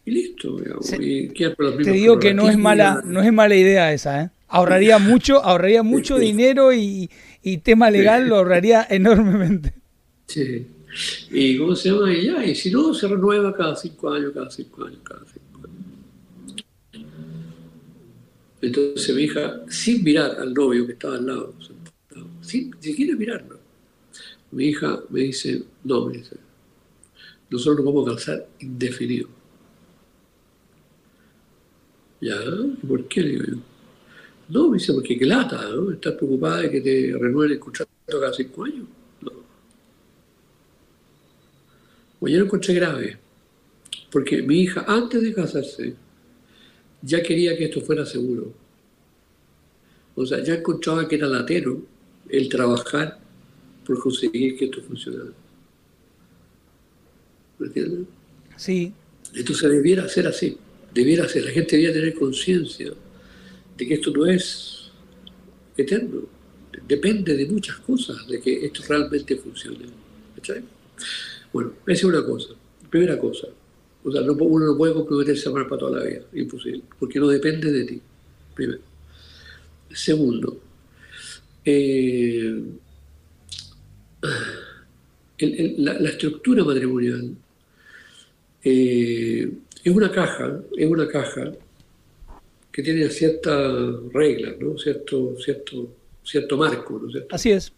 [0.05, 0.59] Y listo.
[1.01, 4.31] y te digo que no es, mala, no es mala idea esa, ¿eh?
[4.49, 7.09] Ahorraría mucho, ahorraría mucho dinero y,
[7.43, 9.73] y tema legal lo ahorraría enormemente.
[10.27, 10.67] Sí.
[11.31, 12.13] Y ¿cómo se llama?
[12.13, 15.61] Y y si no, se renueva cada cinco años, cada cinco años, cada cinco
[16.93, 17.05] años.
[18.61, 21.55] Entonces mi hija, sin mirar al novio que estaba al lado,
[22.41, 23.59] sin ni siquiera mirarlo,
[24.53, 26.37] mi hija me dice, no, me dice,
[27.51, 29.29] nosotros nos vamos a casar indefinido.
[32.21, 32.37] ¿Ya?
[32.83, 33.21] ¿Y por qué?
[33.21, 33.57] Le digo yo.
[34.49, 35.91] No, me dice, porque qué lata, ¿no?
[35.91, 38.87] Estás preocupada de que te renueven el contrato cada cinco años.
[42.25, 43.19] Pues yo lo encontré grave,
[44.11, 45.95] porque mi hija antes de casarse
[47.03, 48.51] ya quería que esto fuera seguro.
[50.15, 51.83] O sea, ya encontraba que era latero
[52.31, 53.19] el trabajar
[53.85, 55.33] por conseguir que esto funcionara.
[57.59, 58.07] ¿Me entiendes?
[58.57, 58.95] Sí.
[59.35, 60.57] Entonces debiera ser así,
[60.95, 62.91] debiera ser, la gente debiera tener conciencia
[63.77, 64.91] de que esto no es
[65.77, 66.23] eterno,
[66.89, 69.89] depende de muchas cosas de que esto realmente funcione.
[71.55, 72.49] Bueno, esa es una cosa.
[72.91, 73.47] Primera cosa.
[74.03, 76.23] O sea, uno no puede comprometerse a amar para toda la vida.
[76.35, 76.83] Imposible.
[76.99, 78.01] Porque no depende de ti.
[78.57, 78.81] Primero.
[79.93, 80.61] Segundo.
[81.65, 82.61] Eh,
[85.79, 87.37] la, estructura matrimonial
[88.65, 89.51] eh,
[89.85, 91.53] es una caja, es una caja
[92.73, 93.73] que tiene ciertas
[94.13, 94.77] reglas, ¿no?
[94.77, 95.89] cierto, cierto,
[96.25, 97.01] cierto marco.
[97.01, 97.73] ¿no Así es.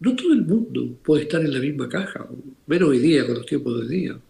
[0.00, 2.28] No todo el mundo puede estar en la misma caja,
[2.66, 4.20] menos hoy día, con los tiempos de hoy día.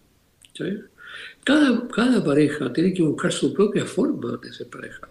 [1.43, 5.09] Cada, cada pareja tiene que buscar su propia forma de ser pareja.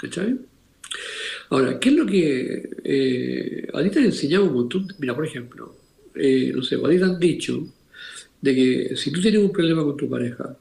[0.00, 0.38] ¿Cachai?
[1.50, 4.88] Ahora, ¿qué es lo que eh, a ti te han enseñado un montón?
[4.98, 5.76] Mira, por ejemplo,
[6.14, 7.66] eh, no sé, a ti te han dicho
[8.40, 10.56] de que si tú tienes un problema con tu pareja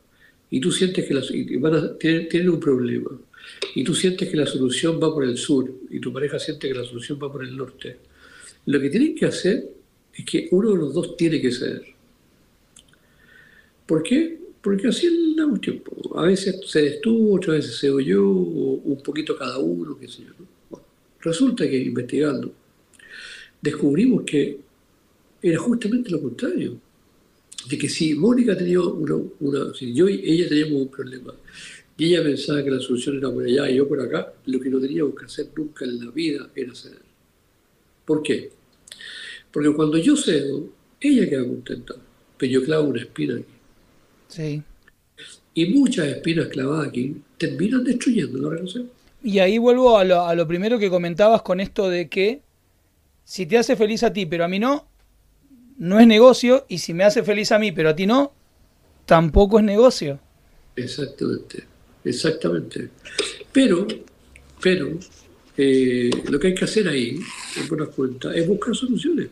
[0.50, 1.22] y tú sientes que la,
[1.60, 3.12] van a, tienen, un problema
[3.76, 6.74] y tú sientes que la solución va por el sur y tu pareja siente que
[6.74, 7.98] la solución va por el norte,
[8.70, 9.68] lo que tienen que hacer
[10.14, 11.84] es que uno de los dos tiene que ceder.
[13.88, 14.38] ¿Por qué?
[14.62, 15.92] Porque así es la tiempo.
[16.16, 20.22] A veces cedes tú, otras veces cedo yo, o un poquito cada uno, qué sé
[20.24, 20.80] yo.
[21.20, 22.54] resulta que investigando
[23.60, 24.60] descubrimos que
[25.42, 26.80] era justamente lo contrario
[27.68, 31.34] de que si Mónica tenía una, una si yo y ella teníamos un problema
[31.98, 34.70] y ella pensaba que la solución era por allá y yo por acá, lo que
[34.70, 37.02] no teníamos que hacer nunca en la vida era ceder.
[38.06, 38.59] ¿Por qué?
[39.52, 40.68] Porque cuando yo cedo,
[41.00, 41.96] ella queda contenta,
[42.38, 43.46] pero yo clavo una espina aquí.
[44.28, 44.64] Sí.
[45.54, 48.90] Y muchas espinas clavadas aquí terminan destruyendo la relación.
[49.24, 52.42] Y ahí vuelvo a lo, a lo primero que comentabas con esto de que
[53.24, 54.88] si te hace feliz a ti, pero a mí no,
[55.78, 58.34] no es negocio y si me hace feliz a mí, pero a ti no,
[59.06, 60.20] tampoco es negocio.
[60.76, 61.64] Exactamente,
[62.04, 62.90] exactamente.
[63.52, 63.88] Pero,
[64.62, 64.98] pero,
[65.62, 67.20] eh, lo que hay que hacer ahí,
[67.58, 69.28] en buenas cuentas, es buscar soluciones.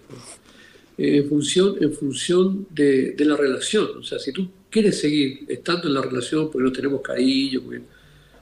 [0.97, 3.99] en función, en función de, la relación.
[3.99, 7.61] O sea, si tú quieres seguir estando en la relación porque no tenemos cariño,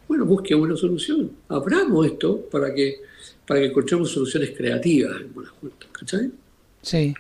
[0.08, 1.32] bueno, busque una solución.
[1.48, 3.02] Abramos esto para que,
[3.46, 5.88] para que encontremos soluciones creativas, en buenas cuentas.
[5.92, 6.32] ¿Cachai?
[6.82, 7.14] Sí.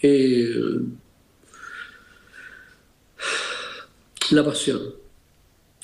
[0.00, 0.80] Eh,
[4.30, 4.94] la pasión.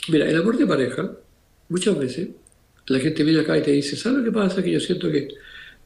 [0.09, 1.13] Mira, el amor de pareja,
[1.69, 2.29] muchas veces
[2.87, 4.63] la gente viene acá y te dice, ¿sabes lo que pasa?
[4.63, 5.29] Que yo siento que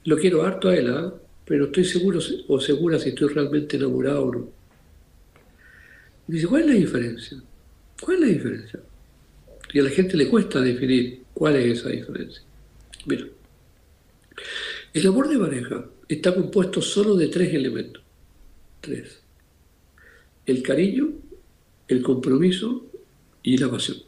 [0.05, 1.13] lo quiero harto a él, ¿ah?
[1.45, 4.53] pero estoy seguro o segura si estoy realmente enamorado o no.
[6.27, 7.43] Dice, ¿cuál es la diferencia?
[8.01, 8.81] ¿Cuál es la diferencia?
[9.73, 12.43] Y a la gente le cuesta definir cuál es esa diferencia.
[13.07, 13.27] Mira,
[14.93, 18.03] el amor de pareja está compuesto solo de tres elementos.
[18.81, 19.21] Tres.
[20.47, 21.13] El cariño,
[21.87, 22.87] el compromiso
[23.43, 24.08] y la pasión.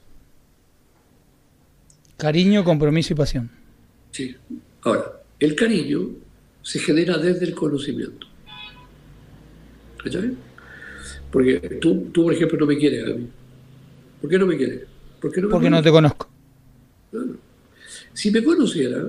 [2.21, 3.51] Cariño, compromiso y pasión.
[4.13, 4.37] Sí.
[4.83, 6.11] Ahora, el cariño
[6.63, 8.27] se genera desde el conocimiento.
[10.03, 10.33] ¿Cachai?
[11.31, 13.29] Porque tú, tú, por ejemplo, no me quieres a mí.
[14.21, 14.83] ¿Por qué no me quieres?
[15.21, 16.29] Porque no, te conozco.
[18.13, 19.09] Si me conociera,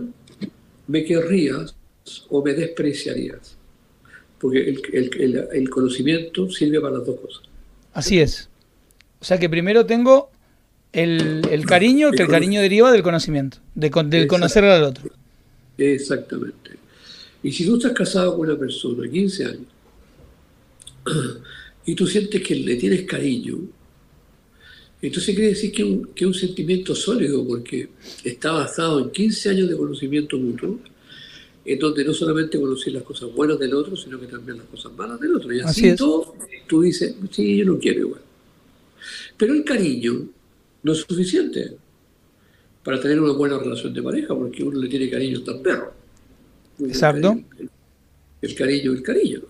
[0.87, 1.75] me querrías
[2.29, 3.57] o me despreciarías.
[4.39, 7.43] Porque el, conocimiento sirve para las dos cosas.
[7.93, 8.49] Así es.
[9.19, 10.31] O sea que primero tengo
[10.93, 13.89] el, cariño, que el cariño deriva del conocimiento, de,
[14.27, 15.09] conocer al otro.
[15.77, 16.71] Exactamente.
[17.43, 19.67] Y si tú estás casado con una persona, 15 años,
[21.85, 23.57] y tú sientes que le tienes cariño,
[25.01, 27.89] entonces quiere decir que, un, que un sentimiento sólido, porque
[28.23, 30.79] está basado en 15 años de conocimiento mutuo,
[31.65, 34.91] en donde no solamente conocer las cosas buenas del otro, sino que también las cosas
[34.93, 35.51] malas del otro.
[35.53, 36.35] Y así, todo,
[36.67, 38.21] tú dices, sí, yo no quiero igual.
[39.37, 40.27] Pero el cariño
[40.83, 41.77] no es suficiente
[42.83, 45.93] para tener una buena relación de pareja, porque uno le tiene cariño hasta al perro.
[46.79, 47.39] Exacto.
[47.59, 47.69] El,
[48.41, 49.41] el cariño, el cariño.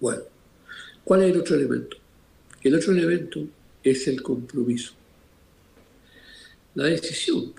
[0.00, 0.22] Bueno,
[1.04, 1.96] ¿cuál es el otro elemento?
[2.62, 3.46] El otro elemento
[3.82, 4.94] es el compromiso
[6.74, 7.52] la decisión,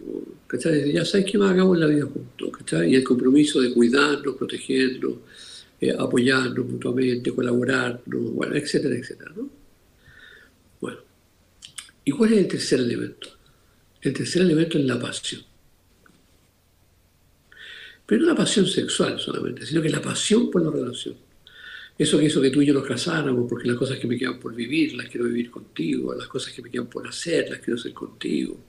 [0.48, 0.92] ¿cachai?
[0.92, 2.92] Ya sabes que más hagamos en la vida juntos, ¿cachai?
[2.92, 5.14] Y el compromiso de cuidarnos, protegernos,
[5.80, 9.50] eh, apoyarnos mutuamente, colaborarnos, bueno, etcétera, etcétera, ¿no?
[12.06, 13.30] ¿Y cuál es el tercer elemento?
[14.02, 15.42] El tercer elemento es la pasión.
[18.06, 21.16] Pero no la pasión sexual solamente, sino que la pasión por la relación.
[21.98, 24.40] Eso que hizo que tú y yo nos casáramos, porque las cosas que me quedan
[24.40, 27.80] por vivir, las quiero vivir contigo, las cosas que me quedan por hacer, las quiero
[27.80, 28.60] hacer contigo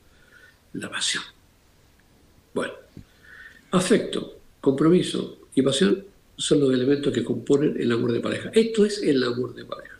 [0.72, 1.22] la pasión.
[2.54, 2.72] Bueno,
[3.72, 6.04] afecto, compromiso y pasión
[6.36, 8.50] son los elementos que componen el amor de pareja.
[8.54, 9.98] Esto es el amor de pareja.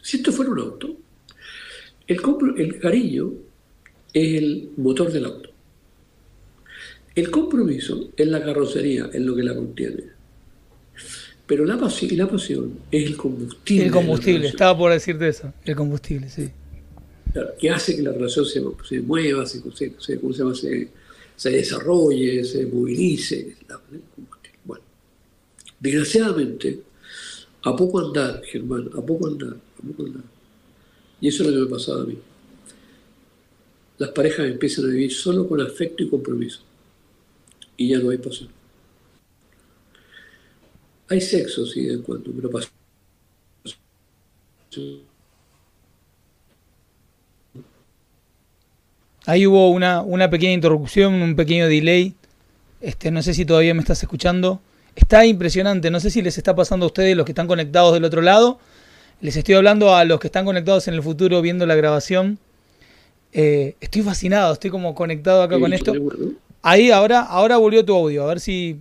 [0.00, 0.96] Si esto fuera un auto,
[2.08, 2.20] el,
[2.56, 3.32] el cariño
[4.12, 5.50] es el motor del auto.
[7.14, 10.04] El compromiso es la carrocería, es lo que la contiene.
[11.46, 13.86] Pero la pasión, la pasión es el combustible.
[13.86, 16.50] El combustible, estaba por decirte eso, el combustible, sí
[17.58, 18.60] que hace que la relación se,
[19.00, 19.60] mueva, se,
[21.36, 23.56] se, desarrolle, se movilice.
[24.64, 24.84] Bueno,
[25.80, 26.80] desgraciadamente,
[27.62, 30.22] A poco andar, Germán, a poco andar, a poco andar.
[31.20, 32.18] Y eso es lo que me ha pasado a mí.
[33.98, 36.60] Las parejas empiezan a vivir solo con afecto y compromiso.
[37.76, 38.48] Y ya no hay pasión.
[41.08, 42.72] Hay sexo, sí, de cuando, pero pasión.
[49.26, 52.14] Ahí hubo una, una pequeña interrupción, un pequeño delay.
[52.80, 54.60] Este, no sé si todavía me estás escuchando.
[54.94, 58.04] Está impresionante, no sé si les está pasando a ustedes los que están conectados del
[58.04, 58.58] otro lado.
[59.20, 62.38] Les estoy hablando a los que están conectados en el futuro viendo la grabación.
[63.32, 65.92] Eh, estoy fascinado, estoy como conectado acá con esto.
[66.62, 68.76] Ahí ahora, ahora volvió tu audio, a ver si.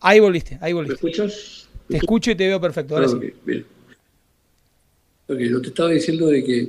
[0.00, 0.98] Ahí volviste, ahí volviste.
[1.04, 1.68] ¿Me escuchas?
[1.88, 2.94] Te escucho y te veo perfecto.
[2.94, 3.16] Ahora Ah, sí.
[3.16, 3.66] ok, bien.
[5.28, 6.68] Ok, no te estaba diciendo de que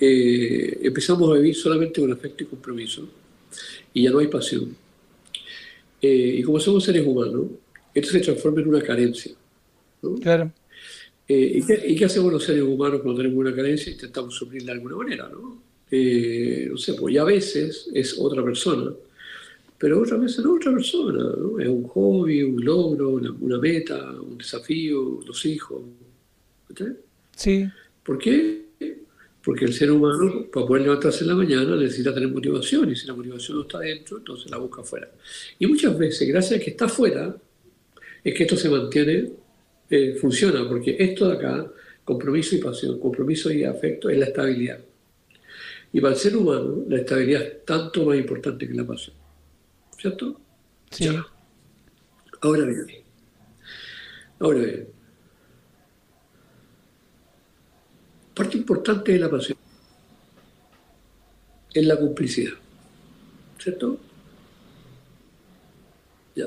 [0.00, 3.08] eh, empezamos a vivir solamente con afecto y compromiso
[3.94, 4.76] y ya no hay pasión.
[6.02, 7.46] Eh, y como somos seres humanos,
[7.94, 9.32] esto se transforma en una carencia.
[10.02, 10.16] ¿no?
[10.16, 10.50] Claro.
[11.26, 13.92] Eh, ¿y, qué, y qué hacemos los seres humanos cuando tenemos una carencia?
[13.92, 15.62] Intentamos suplirla de alguna manera, ¿no?
[15.90, 18.92] Eh, no sé, pues ya a veces es otra persona,
[19.78, 21.58] pero otras veces no es otra persona, ¿no?
[21.60, 25.82] Es un hobby, un logro, una, una meta, un desafío, los hijos.
[26.68, 26.98] ¿Entiendes?
[27.36, 27.66] Sí.
[28.02, 28.64] ¿Por qué?
[29.44, 33.06] Porque el ser humano, para poder levantarse en la mañana, necesita tener motivación, y si
[33.06, 35.10] la motivación no está dentro, entonces la busca afuera.
[35.58, 37.36] Y muchas veces, gracias a que está afuera,
[38.24, 39.30] es que esto se mantiene,
[39.90, 41.70] eh, funciona, porque esto de acá,
[42.04, 44.80] compromiso y pasión, compromiso y afecto, es la estabilidad.
[45.92, 49.16] Y para el ser humano, la estabilidad es tanto más importante que la pasión.
[49.96, 50.40] ¿Cierto?
[50.90, 51.04] Sí.
[51.04, 51.24] Ya.
[52.40, 52.86] Ahora bien,
[54.38, 54.88] ahora bien,
[58.34, 59.56] parte importante de la pasión
[61.72, 62.52] es la complicidad,
[63.58, 63.98] ¿cierto?
[66.36, 66.46] Ya.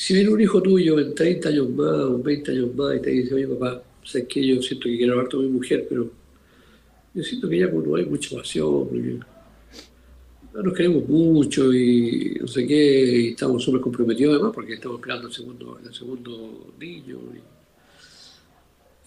[0.00, 3.10] Si viene un hijo tuyo en 30 años más o 20 años más y te
[3.10, 6.10] dice, oye papá, sé que yo siento que quiero hablar con mi mujer, pero
[7.12, 9.18] yo siento que ya no hay mucha pasión, porque
[10.54, 15.00] no nos queremos mucho y no sé qué, y estamos súper comprometidos además porque estamos
[15.00, 17.18] esperando el segundo, el segundo niño.
[17.34, 17.50] y-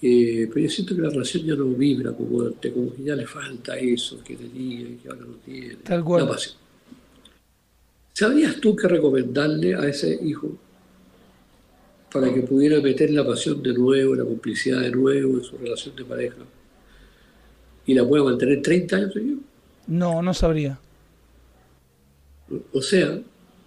[0.06, 3.16] eh, pero yo siento que la relación ya no vibra como antes, como que ya
[3.16, 5.78] le falta eso que tenía y que ahora no tiene.
[5.78, 6.30] Tal cual.
[8.14, 10.56] ¿Sabrías tú qué recomendarle a ese hijo
[12.14, 15.96] para que pudiera meter la pasión de nuevo, la complicidad de nuevo en su relación
[15.96, 16.44] de pareja
[17.88, 19.40] y la pueda mantener 30 años seguidos?
[19.88, 20.80] No, no sabría.
[22.72, 23.20] O sea,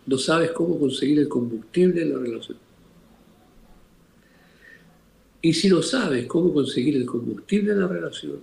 [0.07, 2.57] no sabes cómo conseguir el combustible en la relación.
[5.43, 8.39] Y si no sabes cómo conseguir el combustible en la relación,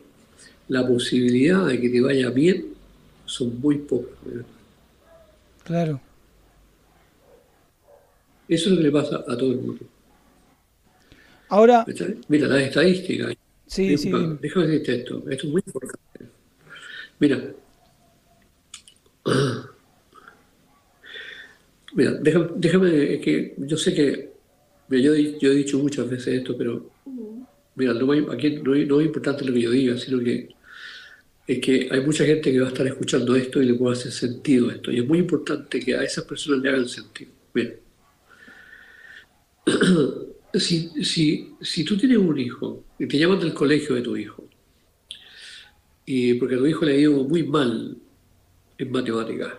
[0.68, 2.74] la posibilidad de que te vaya bien
[3.26, 4.14] son muy pocas.
[4.26, 4.46] ¿verdad?
[5.64, 6.02] Claro.
[8.48, 9.86] Eso es lo que le pasa a todo el mundo.
[11.54, 11.86] Ahora.
[12.30, 13.36] Mira, las estadísticas.
[13.68, 14.12] sí, sí.
[14.42, 15.24] Déjame decirte esto.
[15.30, 16.00] Esto es muy importante.
[17.20, 17.38] Mira.
[21.96, 24.32] Mira, déjame, déjame, que yo sé que,
[24.88, 26.90] mira, yo, he- yo he dicho muchas veces esto, pero
[27.76, 30.50] mira, no, hay- aquí no, es- no es importante lo que yo diga, sino que
[31.46, 34.12] es que hay mucha gente que va a estar escuchando esto y le puede hacer
[34.12, 34.92] sentido esto.
[34.92, 37.30] Y es muy importante que a esas personas le hagan sentido.
[37.54, 37.74] Mira,
[40.54, 44.44] si, si, si tú tienes un hijo y te llaman del colegio de tu hijo,
[46.06, 47.98] y porque a tu hijo le ha ido muy mal
[48.78, 49.54] en matemáticas,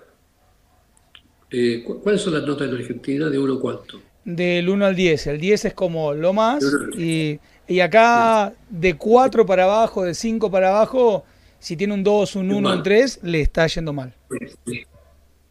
[1.51, 3.29] eh, ¿cu- ¿cuáles son las notas en Argentina?
[3.31, 4.01] ¿De uno cuánto?
[4.25, 5.27] Del 1 al 10.
[5.27, 6.65] El 10 es como lo más.
[6.99, 11.25] Y, y acá de 4 para abajo, de 5 para abajo,
[11.61, 12.83] si tiene un 2, un Es 1, un mal.
[12.83, 14.13] 3, le está yendo mal.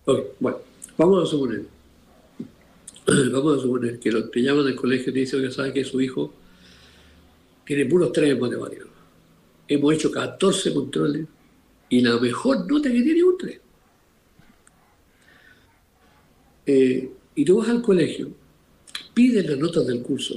[0.05, 0.57] Ok, bueno,
[0.97, 1.61] vamos a suponer,
[3.31, 5.83] vamos a suponer que lo- te llaman del colegio y te dicen que sabe que
[5.83, 6.33] su hijo
[7.65, 8.87] tiene puros 3 en matemáticas.
[9.67, 11.25] Hemos hecho 14 controles
[11.89, 13.59] y la mejor nota que tiene es un 3.
[16.65, 18.29] Eh, y tú vas al colegio,
[19.13, 20.35] pides las notas del curso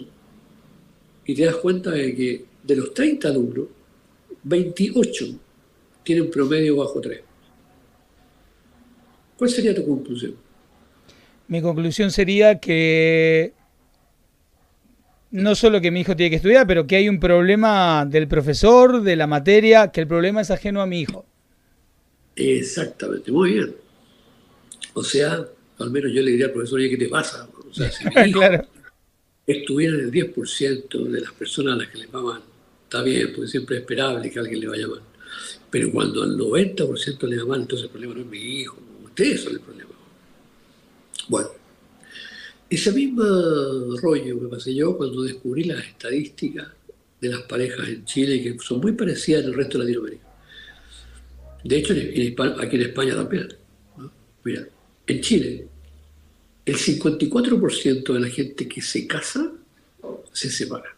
[1.24, 3.66] y te das cuenta de que de los 30 alumnos,
[4.43, 5.26] 28
[6.03, 7.20] tienen promedio bajo 3.
[9.36, 10.34] ¿Cuál sería tu conclusión?
[11.49, 13.53] Mi conclusión sería que
[15.30, 19.03] no solo que mi hijo tiene que estudiar, pero que hay un problema del profesor,
[19.03, 21.26] de la materia, que el problema es ajeno a mi hijo.
[22.34, 23.74] Exactamente, muy bien.
[24.94, 25.47] O sea,
[25.78, 27.49] al menos yo le diría al profesor, oye, ¿qué te pasa?
[27.68, 28.66] O sea, si mi hijo claro.
[29.47, 32.42] estuviera en el 10% de las personas a las que le va mal,
[32.84, 35.03] está bien, porque siempre es esperable que alguien le vaya mal.
[35.70, 39.42] Pero cuando al 90% le va mal, entonces el problema no es mi hijo, ustedes
[39.42, 39.86] son el problema.
[41.29, 41.49] Bueno,
[42.68, 43.22] Ese mismo
[44.03, 46.66] rollo me pasé yo cuando descubrí las estadísticas
[47.20, 50.27] de las parejas en Chile, que son muy parecidas al resto de Latinoamérica.
[51.64, 53.49] De hecho, aquí en España también.
[54.45, 54.68] Mira,
[55.07, 55.68] en Chile,
[56.64, 59.53] el 54% de la gente que se casa
[60.33, 60.95] se separa.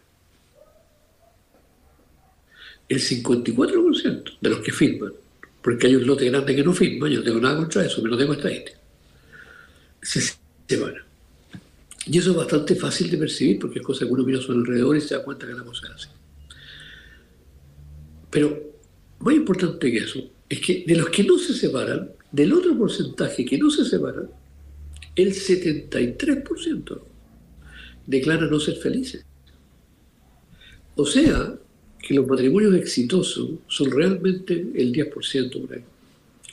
[2.87, 5.13] El 54% de los que firman,
[5.61, 8.11] porque hay un lote grande que no firma, yo no tengo nada contra eso, pero
[8.11, 8.79] no tengo estadística,
[10.01, 10.21] se
[10.67, 11.03] separan.
[12.05, 14.51] Y eso es bastante fácil de percibir porque es cosa que uno mira a su
[14.51, 16.09] alrededor y se da cuenta que la cosa es así.
[18.29, 18.57] Pero
[19.19, 23.45] más importante que eso es que de los que no se separan, del otro porcentaje
[23.45, 24.29] que no se separan,
[25.15, 27.01] el 73%
[28.05, 29.25] declara no ser felices.
[30.95, 31.55] O sea,
[31.99, 35.83] que los matrimonios exitosos son realmente el 10% por ahí.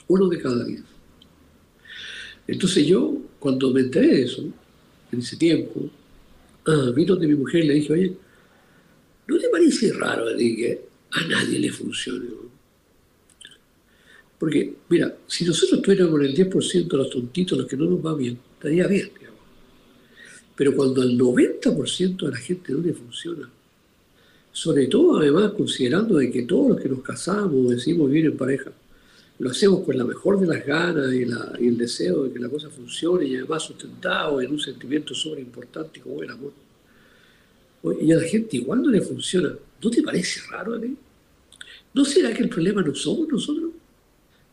[0.07, 0.81] Uno de cada diez.
[2.47, 4.43] Entonces yo, cuando me enteré de eso,
[5.11, 5.89] en ese tiempo,
[6.65, 8.13] ah, vi donde mi mujer le dije, oye,
[9.27, 10.81] ¿no te parece raro que
[11.11, 12.25] a nadie le funcione?
[14.39, 18.15] Porque, mira, si nosotros tuviéramos el 10% de los tontitos, los que no nos va
[18.15, 19.39] bien, estaría bien, digamos.
[20.55, 23.49] Pero cuando al 90% de la gente no le funciona,
[24.51, 28.71] sobre todo además considerando de que todos los que nos casamos decimos vivir en pareja,
[29.39, 32.69] lo hacemos con la mejor de las ganas y, el deseo de que la cosa
[32.69, 36.53] funcione y además sustentado en un sentimiento súper importante como el amor.
[38.01, 39.53] Y a la gente igual no le funciona.
[39.81, 40.81] ¿No te parece raro a
[41.93, 43.71] ¿No será que el problema no somos nosotros?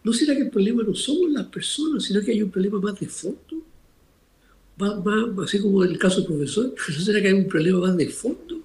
[0.03, 3.01] ¿No será que el problema no somos las personas, sino que hay un problema más
[3.01, 3.63] de fondo?
[5.43, 8.09] Así como en el caso del profesor, ¿no será que hay un problema más de
[8.09, 8.61] fondo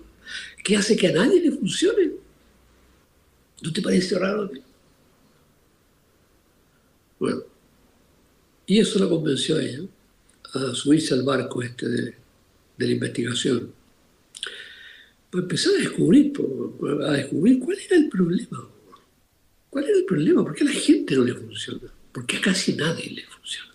[0.63, 2.11] que hace que a nadie le funcione?
[3.61, 4.49] ¿No te parece raro?
[7.19, 7.43] Bueno,
[8.65, 9.81] y eso la convenció a ella
[10.53, 12.15] a subirse al barco este de,
[12.77, 13.73] la investigación.
[15.29, 16.33] Pues empezar a descubrir,
[17.05, 18.69] a descubrir cuál era el problema.
[19.69, 20.43] ¿Cuál era el problema?
[20.43, 21.91] ¿Por qué a la gente no le funciona?
[22.11, 23.73] ¿Por qué a casi nadie le funciona?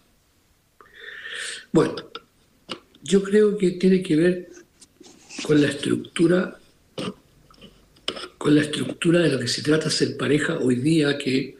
[1.73, 1.97] Bueno,
[3.03, 4.49] yo creo que tiene que ver
[5.43, 6.59] con la estructura,
[8.39, 11.57] con la estructura de lo que se trata de ser pareja hoy día que,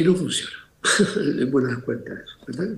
[0.00, 0.56] que no funciona.
[1.40, 2.74] es bueno dar cuenta de eso, ¿verdad?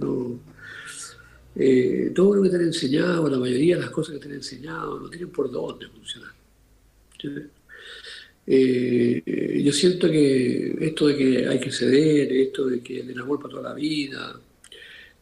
[1.54, 4.34] Eh, todo lo que te han enseñado, la mayoría de las cosas que te han
[4.34, 6.32] enseñado, no tienen por dónde funcionar.
[8.44, 13.38] Eh, yo siento que esto de que hay que ceder, esto de que el amor
[13.38, 14.40] para toda la vida,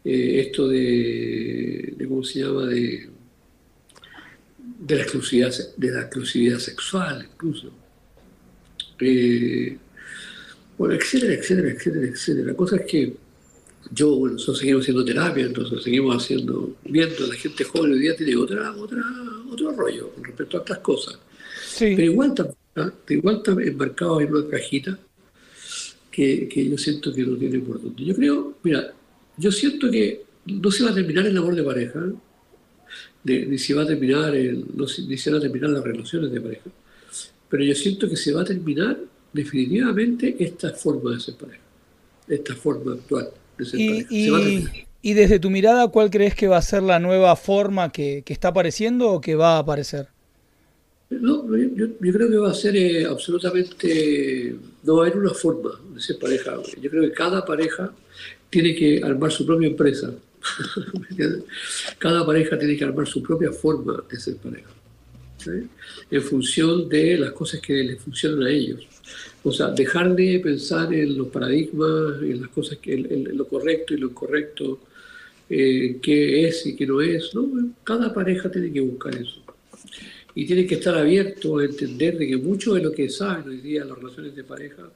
[0.02, 3.10] eh, esto de, ¿cómo se llama?, de,
[4.78, 7.70] de, la exclusividad, de la exclusividad sexual incluso.
[10.80, 12.46] Bueno, etcétera, etcétera, etcétera, etcétera.
[12.46, 13.12] La cosa es que
[13.92, 18.16] yo, bueno, nosotros seguimos haciendo terapia, entonces seguimos haciendo, viendo, la gente joven hoy día
[18.16, 19.02] tiene otra, otra,
[19.50, 21.18] otro rollo con respecto a otras cosas.
[21.78, 22.32] Pero igual
[22.76, 22.90] ¿Ah?
[23.10, 24.98] Igual está embarcado en una cajita
[26.10, 28.02] que, yo siento que no tiene por dónde.
[28.02, 28.94] Yo creo, mira,
[29.36, 32.00] yo siento que no se va a terminar el amor de pareja,
[33.24, 36.70] ni se va a terminar no ni se van a terminar las relaciones de pareja,
[37.50, 38.96] pero yo siento que se va a terminar
[39.32, 41.62] definitivamente esta forma de ser pareja,
[42.28, 44.72] esta forma actual de ser pareja.
[45.02, 48.34] Y, desde tu mirada, ¿cuál crees que va a ser la nueva forma que, que
[48.34, 50.08] está apareciendo o que va a aparecer?
[51.10, 54.54] No, yo, creo que va a ser eh, absolutamente,
[54.84, 56.56] no va a haber una forma de ser pareja.
[56.80, 57.92] Yo creo que cada pareja
[58.48, 60.14] tiene que armar su propia empresa.
[61.98, 64.70] cada pareja tiene que armar su propia forma de ser pareja.
[66.10, 68.86] En función de las cosas que les funcionan a ellos.
[69.42, 73.98] O sea, dejar de pensar en los paradigmas, en las cosas que, lo correcto y
[73.98, 74.80] lo incorrecto,
[75.48, 77.34] eh, qué es y qué no es.
[77.34, 77.74] ¿no?
[77.84, 79.40] Cada pareja tiene que buscar eso
[80.34, 83.60] y tiene que estar abierto a entender de que mucho de lo que saben hoy
[83.60, 84.90] día las relaciones de pareja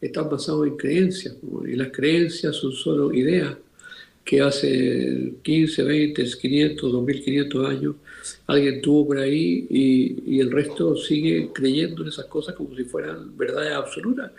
[0.00, 1.36] están basados en creencias,
[1.66, 3.56] y las creencias son solo ideas
[4.26, 7.94] que hace 15, 20, 500, 2500 años
[8.48, 13.36] alguien tuvo por ahí y, el resto sigue creyendo en esas cosas como si fueran
[13.36, 14.32] verdades absolutas.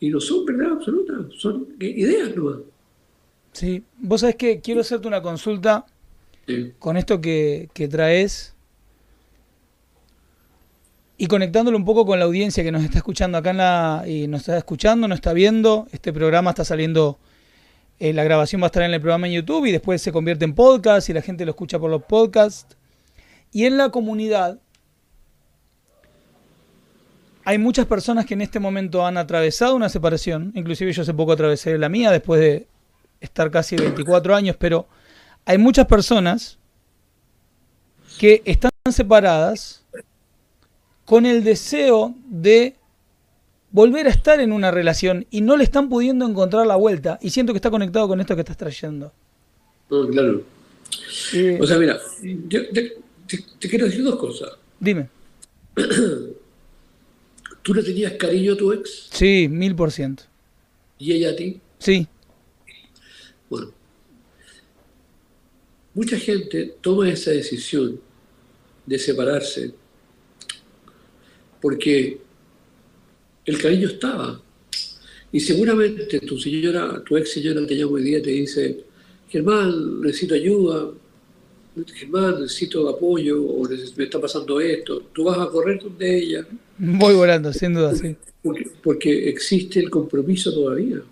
[0.00, 2.62] Y no son verdades absolutas, son ideas nuevas.
[3.52, 5.86] Sí, vos sabés que quiero hacerte una consulta
[6.78, 8.54] con esto que, que traes
[11.16, 14.26] y conectándolo un poco con la audiencia que nos está escuchando acá en la, y
[14.26, 17.18] nos está escuchando, nos está viendo, este programa está saliendo,
[17.98, 20.44] eh, la grabación va a estar en el programa en YouTube y después se convierte
[20.44, 22.76] en podcast y la gente lo escucha por los podcasts.
[23.52, 24.58] Y en la comunidad
[27.44, 31.32] hay muchas personas que en este momento han atravesado una separación, inclusive yo hace poco
[31.32, 32.66] atravesé la mía después de
[33.20, 34.88] estar casi 24 años, pero
[35.44, 36.58] hay muchas personas
[38.18, 39.84] que están separadas
[41.04, 42.76] con el deseo de
[43.74, 47.18] volver a estar en una relación y no le están pudiendo encontrar la vuelta.
[47.20, 49.12] Y siento que está conectado con esto que estás trayendo.
[49.88, 50.44] claro.
[51.32, 51.98] Eh, o sea, mira,
[53.26, 54.50] te, quiero decir dos cosas.
[54.78, 55.08] Dime.
[57.62, 59.08] ¿Tú le tenías cariño a tu ex?
[59.10, 60.22] Sí, mil por ciento.
[60.98, 61.60] ¿Y ella a ti?
[61.78, 62.06] Sí.
[63.50, 63.72] Bueno,
[65.94, 68.00] mucha gente toma esa decisión
[68.86, 69.72] de separarse
[71.60, 72.20] porque
[73.44, 74.40] el cariño estaba.
[75.32, 78.84] Y seguramente tu señora, tu ex señora te llama hoy día y te dice,
[79.28, 80.92] Germán, necesito ayuda,
[81.94, 85.02] Germán, necesito apoyo, o me está pasando esto.
[85.12, 86.46] Tú vas a correr donde ella.
[86.78, 88.14] Voy volando, sin duda, sí.
[88.82, 91.02] Porque, existe el compromiso todavía.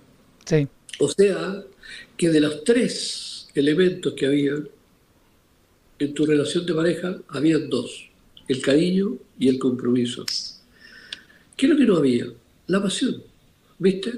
[0.45, 0.68] Sí.
[1.01, 1.64] O sea,
[2.16, 4.55] que de los tres elementos que había
[5.99, 8.09] en tu relación de pareja, habían dos,
[8.49, 10.24] el cariño y el compromiso.
[11.62, 12.24] ¿Qué es lo que no había?
[12.66, 13.22] La pasión,
[13.78, 14.14] ¿viste?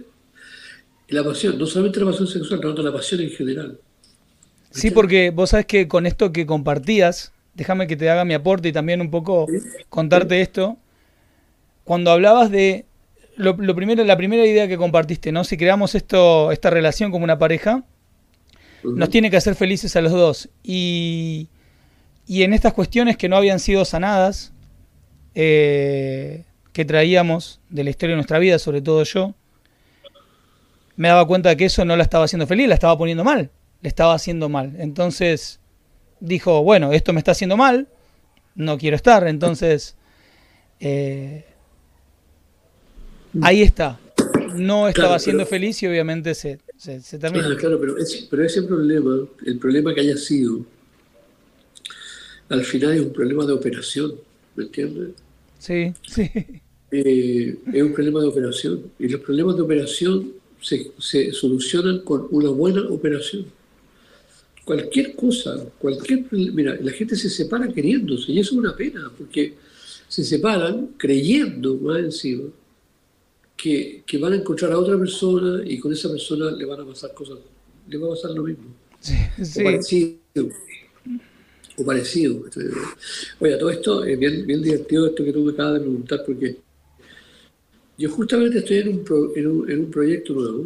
[1.08, 3.78] La pasión, no solamente la pasión sexual, sino la pasión en general.
[4.70, 8.70] Sí, porque vos sabes que con esto que compartías, déjame que te haga mi aporte
[8.70, 9.46] y también un poco
[9.90, 10.78] contarte esto.
[11.84, 12.86] Cuando hablabas de
[13.36, 15.44] lo, primero, la primera idea que compartiste, ¿no?
[15.44, 17.84] Si creamos esto, esta relación como una pareja,
[18.84, 20.48] nos tiene que hacer felices a los dos.
[20.62, 21.48] Y,
[22.26, 24.54] y en estas cuestiones que no habían sido sanadas,
[25.34, 26.44] eh,
[26.74, 29.32] que traíamos de la historia de nuestra vida, sobre todo yo,
[30.96, 33.50] me daba cuenta de que eso no la estaba haciendo feliz, la estaba poniendo mal,
[33.80, 34.74] le estaba haciendo mal.
[34.78, 35.60] Entonces
[36.18, 37.86] dijo, bueno, esto me está haciendo mal,
[38.56, 39.94] no quiero estar, entonces
[40.80, 41.44] eh,
[43.40, 44.00] ahí está.
[44.56, 47.56] No estaba siendo feliz y obviamente se, se, termina.
[47.56, 47.94] Claro, pero,
[48.30, 50.66] pero ese problema, el problema que haya sido,
[52.48, 54.14] al final es un problema de operación,
[54.56, 55.10] ¿me entiendes?
[55.58, 56.30] Sí, sí.
[56.96, 58.84] Eh, es un problema de operación.
[59.00, 63.46] Y los problemas de operación se, se, solucionan con una buena operación.
[64.64, 66.24] Cualquier cosa, cualquier.
[66.30, 69.54] Mira, la gente se separa queriéndose, y eso es una pena, porque
[70.06, 72.44] se separan creyendo más encima
[73.56, 76.86] que, que van a encontrar a otra persona y con esa persona le van a
[76.86, 77.38] pasar cosas,
[77.88, 78.66] le va a pasar lo mismo.
[79.00, 79.14] Sí,
[79.82, 80.20] sí
[81.76, 82.44] o parecido.
[83.40, 86.56] Oye, todo esto es bien, bien divertido, esto que tú me acabas de preguntar, porque
[87.96, 90.64] yo justamente estoy en un, en un, proyecto nuevo.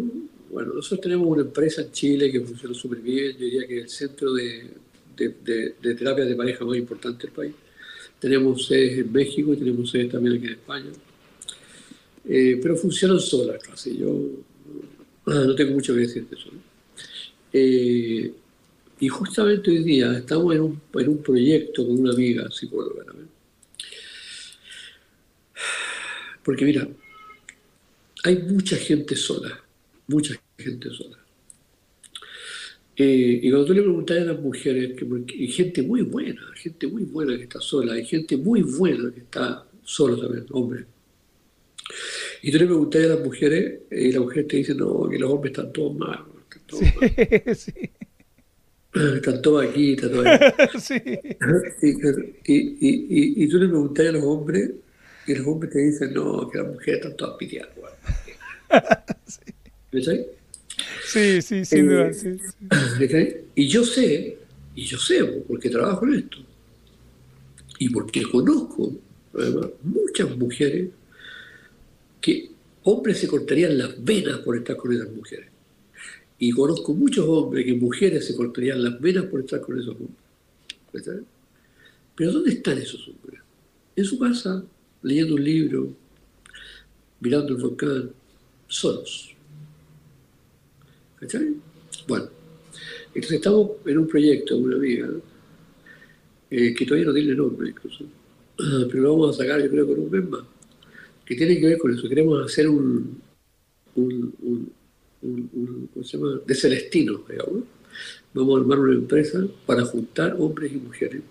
[0.51, 3.85] Bueno, nosotros tenemos una empresa en Chile que funciona súper bien, yo diría que es
[3.85, 4.71] el centro de,
[5.17, 7.53] de, de, terapia de pareja más importante del país.
[8.19, 10.91] Tenemos sedes en México y tenemos sedes también aquí en España.
[12.27, 13.99] Eh, pero funcionan solas casi.
[13.99, 14.21] Yo
[15.27, 16.51] no tengo mucho que decir de eso.
[17.53, 18.33] Eh,
[19.01, 23.29] y justamente hoy día estamos en un, en un proyecto con una amiga psicóloga también.
[26.43, 26.89] Porque mira,
[28.25, 29.61] hay mucha gente sola,
[30.07, 31.19] mucha gente sola.
[32.97, 36.87] Eh, y cuando tú le preguntas a las mujeres, que, hay gente muy buena, gente
[36.89, 40.85] muy buena que está sola, hay gente muy buena que está sola también, hombre.
[42.43, 45.31] Y tú le preguntas a las mujeres, y las mujeres te dicen, no, que los
[45.31, 46.25] hombres están todos mal.
[46.43, 47.57] Están todos mal.
[47.57, 47.73] sí.
[49.15, 50.81] Están todos aquí, están todos aquí.
[50.81, 50.95] sí.
[52.47, 54.71] y, y, y, y, tú le preguntas a los hombres
[55.33, 57.73] y los hombres te dicen, no, que las mujeres están todas piteadas.
[59.27, 60.27] sí.
[61.07, 62.13] Sí, sí, sin duda.
[62.13, 62.39] Sí,
[63.55, 64.39] Y yo sé,
[64.75, 66.39] y yo sé, porque trabajo en esto,
[67.79, 68.93] y porque conozco
[69.35, 70.91] además, muchas mujeres
[72.21, 72.51] que
[72.83, 75.49] hombres se cortarían las venas por estar con esas mujeres.
[76.39, 81.25] Y conozco muchos hombres que mujeres se cortarían las venas por estar con esos hombres.
[82.15, 83.41] Pero ¿dónde están esos hombres?
[83.97, 84.65] En su casa,
[85.03, 85.89] leyendo un libro,
[87.21, 88.11] mirando el volcán,
[88.67, 89.35] solos.
[91.17, 91.55] ¿Cachai?
[92.07, 92.29] Bueno,
[93.07, 95.09] entonces estamos en un proyecto, una amiga,
[96.51, 98.05] eh, que todavía no tiene nombre incluso,
[98.57, 100.43] pero lo vamos a sacar yo creo con un mes más,
[101.25, 102.09] que tiene que ver con eso.
[102.09, 103.21] Queremos hacer un,
[103.95, 106.41] ¿cómo se llama?
[106.47, 107.65] de Celestino, digamos.
[108.33, 111.23] Vamos a armar una empresa para juntar hombres y mujeres,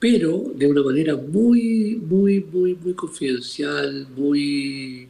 [0.00, 5.08] pero de una manera muy, muy, muy, muy confidencial, muy...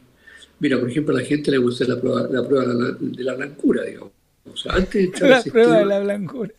[0.58, 3.84] Mira, por ejemplo, a la gente le gusta la prueba, la prueba de la blancura,
[3.84, 4.12] digamos.
[4.52, 6.54] O sea, antes de entrar la prueba de la blancura.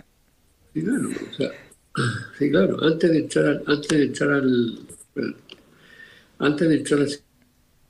[0.73, 1.51] Sí, claro, o sea,
[2.39, 4.79] sí, claro, antes de entrar, antes de entrar al...
[6.39, 7.09] Antes de entrar al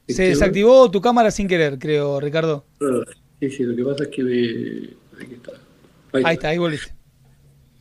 [0.08, 2.66] se desactivó tu cámara sin querer, creo, Ricardo.
[3.40, 5.24] Sí, sí, lo que pasa es que me...
[5.24, 5.52] Aquí está.
[6.14, 6.94] Ahí, está, ahí volviste.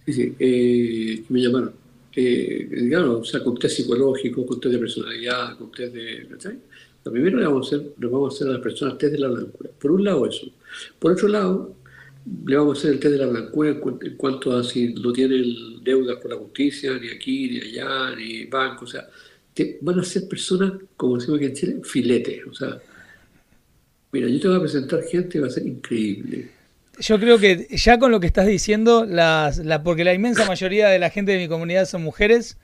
[0.07, 1.80] Sí, sí, eh, me llamaron.
[2.15, 6.27] Eh, claro, o sea, con test psicológico, con test de personalidad, con test de.
[6.31, 6.59] ¿cachai?
[7.05, 9.19] Lo primero le vamos a hacer, le vamos a hacer a las personas test de
[9.19, 9.71] la blancura.
[9.79, 10.47] Por un lado, eso.
[10.99, 11.77] Por otro lado,
[12.47, 15.83] le vamos a hacer el test de la blancura en, cuanto a si no tienen
[15.83, 18.85] deudas con la justicia, ni aquí, ni allá, ni banco.
[18.85, 19.09] O sea,
[19.81, 22.47] van a ser personas, como decimos aquí en Chile, filetes.
[22.47, 22.81] O sea,
[24.13, 26.60] mira, yo te voy a presentar gente que va a ser increíble.
[27.01, 30.89] Yo creo que ya con lo que estás diciendo, las, la, porque la inmensa mayoría
[30.89, 32.59] de la gente de mi comunidad son mujeres,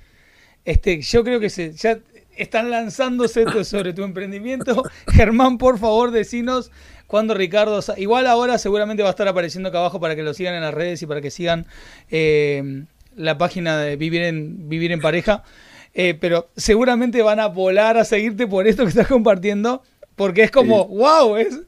[0.66, 1.98] este, yo creo que se, ya
[2.36, 4.82] están lanzándose sobre tu emprendimiento.
[5.08, 6.70] Germán, por favor, decinos
[7.06, 7.80] cuándo Ricardo...
[7.96, 10.74] Igual ahora seguramente va a estar apareciendo acá abajo para que lo sigan en las
[10.74, 11.66] redes y para que sigan
[12.10, 12.84] eh,
[13.16, 15.44] la página de Vivir en, Vivir en Pareja.
[15.94, 19.82] Eh, pero seguramente van a volar a seguirte por esto que estás compartiendo,
[20.14, 21.58] porque es como, wow, es,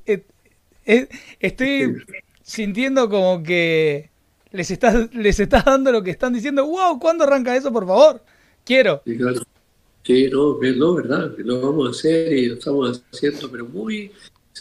[1.40, 1.96] estoy
[2.48, 4.08] sintiendo como que
[4.52, 6.66] les estás, les estás dando lo que están diciendo.
[6.66, 6.98] ¡Wow!
[6.98, 8.22] ¿Cuándo arranca eso, por favor?
[8.64, 9.02] Quiero.
[9.04, 9.42] Sí, claro.
[10.02, 14.10] Sí, no, no, verdad, lo vamos a hacer y lo estamos haciendo, pero muy,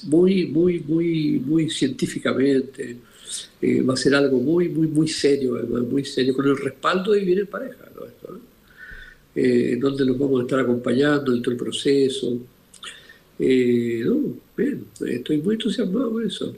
[0.03, 2.97] muy, muy, muy, muy científicamente.
[3.61, 5.57] Eh, va a ser algo muy, muy, muy serio,
[5.89, 8.07] muy serio, con el respaldo de vivir en pareja, ¿no?
[9.33, 12.37] Eh, donde los vamos a estar acompañando en todo el proceso.
[13.39, 16.53] Eh, no, bien, estoy muy entusiasmado con eso.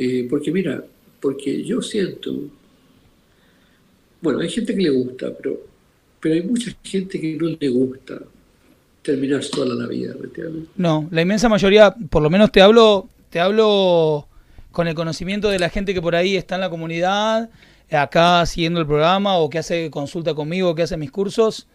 [0.00, 0.84] Eh, porque mira,
[1.20, 2.32] porque yo siento,
[4.20, 5.58] bueno, hay gente que le gusta, pero,
[6.20, 8.20] pero hay mucha gente que no le gusta
[9.02, 10.68] terminar sola la vida, ¿me entiendes?
[10.76, 14.28] No, la inmensa mayoría, por lo menos te hablo, te hablo
[14.70, 17.50] con el conocimiento de la gente que por ahí está en la comunidad,
[17.90, 21.66] acá siguiendo el programa, o que hace consulta conmigo, o que hace mis cursos,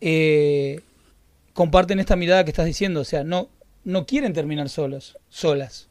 [0.00, 0.80] eh,
[1.52, 3.50] comparten esta mirada que estás diciendo, o sea, no,
[3.84, 5.88] no quieren terminar solos, solas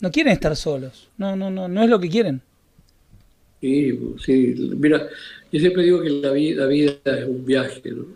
[0.00, 1.08] no quieren estar solos.
[1.18, 2.40] No, no, no, no es lo que quieren.
[3.60, 4.54] Sí, sí.
[4.76, 5.08] Mira,
[5.50, 8.06] yo siempre digo que la vida, vida es un viaje, ¿no?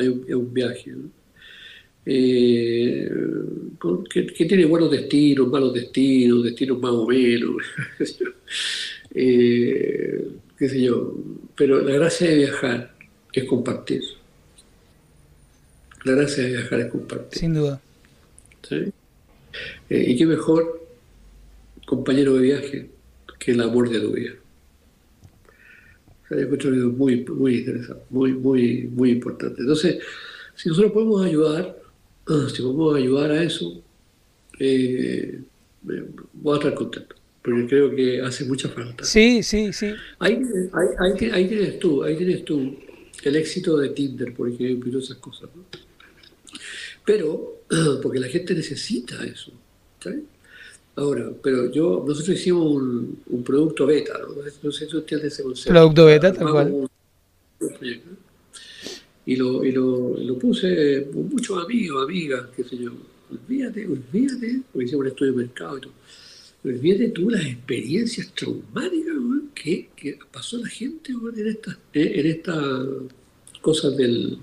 [0.00, 1.10] Es un viaje, ¿no?
[2.04, 3.08] Eh,
[4.10, 7.62] que, tiene buenos destinos, malos destinos, destinos más o menos,
[9.14, 10.28] eh,
[10.58, 11.14] qué sé yo.
[11.54, 12.94] Pero la gracia de viajar
[13.32, 14.02] es compartir.
[16.04, 17.38] La gracia de viajar es compartir.
[17.38, 17.80] Sin duda.
[18.68, 18.92] ¿Sí?
[19.88, 20.81] Eh, y qué mejor
[21.92, 22.90] compañero de viaje
[23.38, 24.32] que el amor de tu vida.
[26.24, 26.46] O sea,
[26.88, 29.60] muy, muy interesante, muy, muy, muy importante.
[29.60, 29.98] Entonces,
[30.54, 31.76] si nosotros podemos ayudar,
[32.54, 33.82] si podemos ayudar a eso,
[34.58, 35.40] eh,
[36.32, 39.04] voy a estar contento, porque creo que hace mucha falta.
[39.04, 39.92] Sí, sí, sí.
[40.18, 40.40] Ahí,
[41.30, 42.74] ahí, tienes tú, ahí tienes tú
[43.22, 45.50] el éxito de Tinder, por ejemplo, y todas esas cosas.
[47.04, 47.64] Pero,
[48.02, 49.52] porque la gente necesita eso.
[50.02, 50.20] ¿sabes?
[50.94, 54.34] Ahora, pero yo, nosotros hicimos un, producto beta, ¿no?
[54.62, 55.70] No sé si usted ese concepto.
[55.70, 56.88] Producto beta, tal cual.
[59.24, 62.90] Y lo, y lo, lo puse con muchos amigos, amigas, qué sé yo.
[63.30, 65.92] Olvídate, olvídate, porque hicimos un estudio de mercado y todo.
[66.64, 69.14] Olvídate tú las experiencias traumáticas
[69.54, 72.86] que, que, pasó la gente en estas en estas
[73.60, 74.38] cosas del,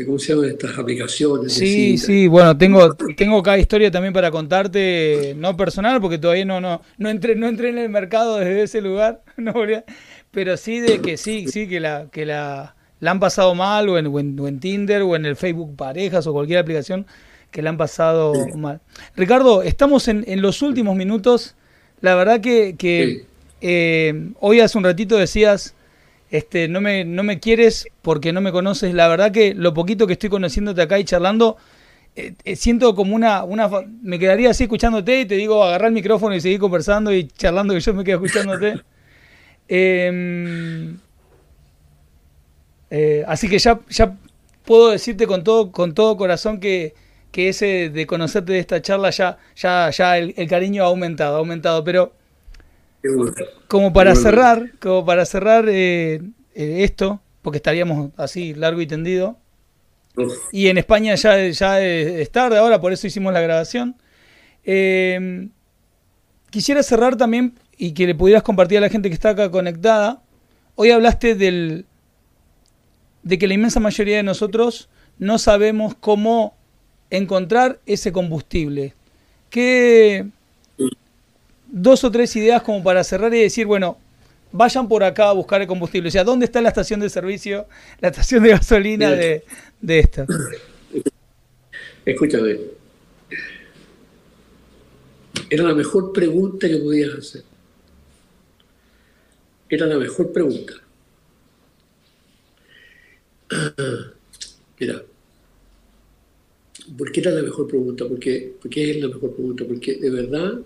[0.00, 1.52] de cómo se llaman estas aplicaciones.
[1.52, 6.60] Sí, sí, bueno, tengo, tengo cada historia también para contarte, no personal, porque todavía no,
[6.60, 9.52] no, no entré, no entré en el mercado desde ese lugar, no,
[10.30, 13.98] pero sí de que sí, sí, que la, que la, la han pasado mal, o
[13.98, 17.06] en, o en, Tinder, o en el Facebook Parejas, o cualquier aplicación
[17.50, 18.80] que la han pasado mal.
[19.16, 21.56] Ricardo, estamos en, en, los últimos minutos.
[22.00, 23.26] La verdad que, que
[23.60, 25.74] eh, hoy hace un ratito decías
[26.30, 28.94] este, no me, no me quieres porque no me conoces.
[28.94, 31.56] La verdad que lo poquito que estoy conociéndote acá y charlando,
[32.16, 33.68] eh, eh, siento como una, una...
[34.02, 37.74] Me quedaría así escuchándote y te digo, agarrar el micrófono y seguir conversando y charlando
[37.74, 38.80] que yo me quedo escuchándote.
[39.72, 40.98] Em,
[42.90, 44.16] eh, así que ya, ya
[44.64, 46.94] puedo decirte con todo, con todo corazón que,
[47.30, 51.36] que ese de conocerte de esta charla ya, ya, ya el, el cariño ha aumentado,
[51.36, 51.84] ha aumentado.
[51.84, 52.12] Pero
[53.68, 56.20] como para cerrar, como para cerrar eh,
[56.54, 59.38] eh, esto, porque estaríamos así largo y tendido.
[60.52, 63.96] Y en España ya, ya es tarde ahora, por eso hicimos la grabación.
[64.64, 65.50] Em,
[66.50, 70.22] quisiera cerrar también y que le pudieras compartir a la gente que está acá conectada.
[70.74, 71.86] Hoy hablaste del,
[73.22, 74.88] de que la inmensa mayoría de nosotros
[75.18, 76.56] no sabemos cómo
[77.10, 78.94] encontrar ese combustible.
[79.48, 80.26] ¿Qué,
[81.70, 83.98] dos o tres ideas como para cerrar y decir, bueno,
[84.52, 86.08] vayan por acá a buscar el combustible.
[86.08, 87.66] O sea, ¿dónde está la estación de servicio,
[88.00, 89.44] la estación de gasolina de,
[89.80, 90.26] de esta?
[92.04, 92.58] Escúchame.
[95.48, 97.42] Era la mejor pregunta que podías hacer.
[99.68, 100.74] era la mejor pregunta.
[104.78, 105.02] Mira,
[106.96, 108.06] ¿por qué era la mejor pregunta?
[108.06, 109.64] ¿Por qué, es la mejor pregunta?
[109.66, 110.60] Porque de verdad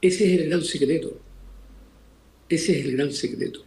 [0.00, 1.18] ese es el gran secreto.
[2.48, 3.64] Ese es el gran secreto.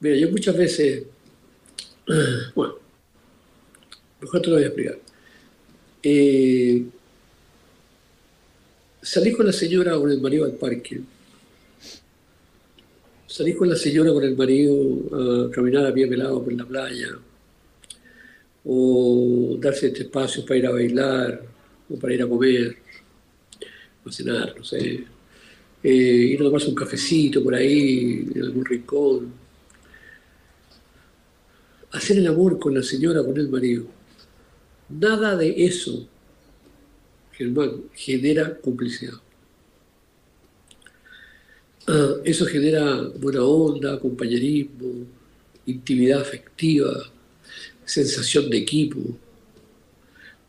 [0.00, 1.04] Mira, yo muchas veces,
[2.54, 2.74] bueno,
[4.20, 4.98] mejor te lo voy a explicar.
[6.02, 6.84] Eh,
[9.02, 11.00] salí con la señora o con el marido al parque
[13.36, 17.08] Salí con la señora, con el marido, a caminar a pie pelado por la playa,
[18.64, 21.42] o darse este espacio para ir a bailar,
[21.90, 22.76] o para ir a comer,
[24.06, 25.04] o a cenar, no sé.
[25.82, 29.32] Eh, ir a tomarse un cafecito por ahí, en algún rincón.
[31.92, 33.86] Hacer el amor con la señora, con el marido.
[34.88, 36.08] Nada de eso,
[37.32, 39.14] Germán, genera complicidad.
[41.88, 45.06] Ah, eso genera buena onda, compañerismo,
[45.66, 46.90] intimidad afectiva,
[47.84, 48.98] sensación de equipo,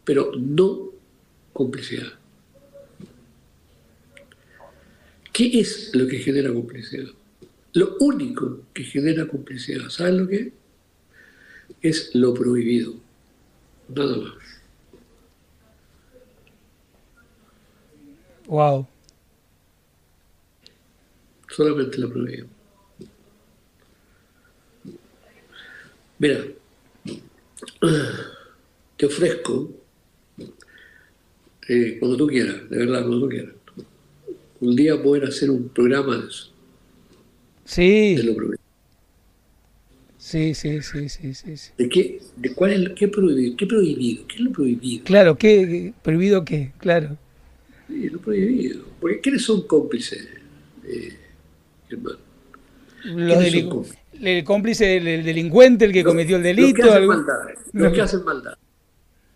[0.03, 0.91] pero no
[1.53, 2.13] complicidad.
[5.37, 7.09] ¿Qué es lo que genera complicidad?
[7.73, 10.53] Lo único que genera complicidad, ¿sabes lo que es?
[11.79, 12.95] Es lo prohibido,
[13.93, 14.33] nada más.
[18.47, 18.87] Wow
[21.57, 22.45] solamente la prohibida.
[26.19, 26.45] Mira,
[28.95, 29.71] te ofrezco,
[31.67, 33.53] eh, cuando tú quieras, de verdad, cuando tú quieras,
[34.59, 36.51] un día poder hacer un programa de eso.
[37.65, 38.15] Sí.
[38.15, 38.61] De lo prohibido.
[40.17, 41.71] Sí, sí, sí, sí, sí.
[41.77, 43.55] ¿De qué, de cuál es, qué prohibido?
[43.55, 44.27] ¿Qué prohibido?
[44.27, 45.03] ¿Qué es lo prohibido?
[45.05, 46.73] Claro, ¿qué prohibido qué?
[46.79, 47.17] Claro.
[47.87, 48.83] Sí, lo prohibido.
[48.99, 50.27] Porque ¿quiénes son cómplices?
[50.85, 51.17] Eh,
[54.21, 56.83] el cómplice, el, delincuente, el que cometió el delito.
[56.83, 57.59] Los que hacen maldades.
[57.71, 58.59] Los que hacen maldades.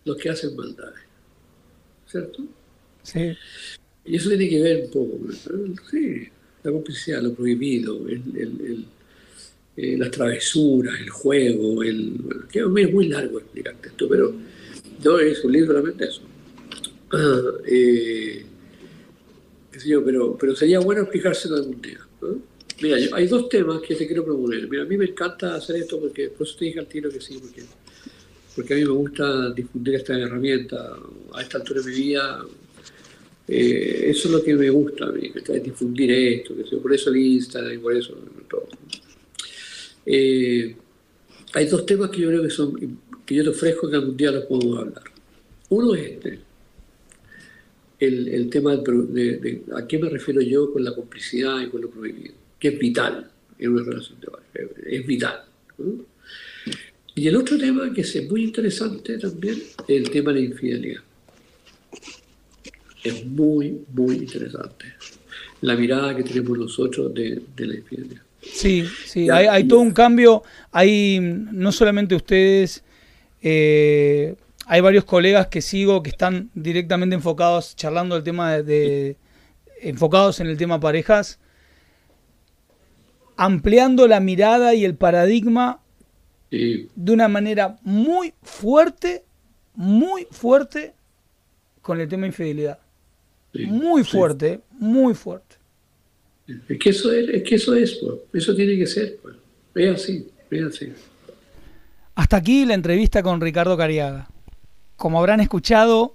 [0.04, 1.00] Los que hacen maldades.
[2.06, 2.42] ¿Cierto?
[3.02, 3.36] Sí.
[4.04, 5.32] Y eso tiene que ver un poco,
[5.90, 6.28] sí,
[6.62, 8.84] la complicidad, lo prohibido, el,
[9.76, 14.34] eh, las travesuras, el juego, el, que es muy largo explicarte esto, pero
[15.04, 16.22] no es un libro solamente eso.
[17.12, 18.44] Ah, eh,
[20.04, 22.00] pero, pero sería bueno explicárselo algún día.
[22.80, 24.68] Mira, hay dos temas que te quiero proponer.
[24.68, 27.20] Mira, a mí me encanta hacer esto porque, por eso te dije al tiro que
[27.20, 27.62] sí, porque,
[28.54, 30.96] porque a mí me gusta difundir esta herramienta
[31.32, 32.44] a esta altura de mi vida.
[33.48, 35.32] Eh, eso es lo que me gusta a mí,
[35.62, 38.14] difundir esto, que por eso el Instagram y por eso
[38.48, 38.68] todo.
[40.06, 40.76] Eh,
[41.54, 44.30] hay dos temas que yo creo que son que yo te ofrezco que algún día
[44.30, 45.04] los podemos hablar.
[45.68, 46.38] Uno es este,
[48.00, 52.34] el, tema de, a qué me refiero yo con la complicidad y con lo prohibido,
[52.58, 55.44] que es vital en una relación de pareja, es vital.
[57.14, 61.02] Y el otro tema que es muy interesante también es el tema de la infidelidad.
[63.04, 64.86] Es muy, muy interesante
[65.60, 68.22] la mirada que tenemos nosotros de, la infidelidad.
[68.40, 70.42] Sí, sí, hay, hay, todo un cambio.
[70.72, 72.82] Hay no solamente ustedes
[73.42, 74.36] eh,
[74.66, 79.16] hay varios colegas que sigo que están directamente enfocados, charlando el tema de,
[79.80, 81.40] enfocados en el tema parejas,
[83.36, 85.80] ampliando la mirada y el paradigma
[86.50, 89.24] de una manera muy fuerte,
[89.74, 90.94] muy fuerte
[91.80, 92.76] con el tema de
[93.54, 95.56] muy fuerte, muy fuerte.
[96.68, 98.14] Es que eso es, que eso es, pues.
[98.32, 99.36] eso tiene que ser, pues.
[99.74, 100.92] es así, es así.
[102.14, 104.28] Hasta aquí la entrevista con Ricardo Cariaga
[105.02, 106.12] como habrán escuchado,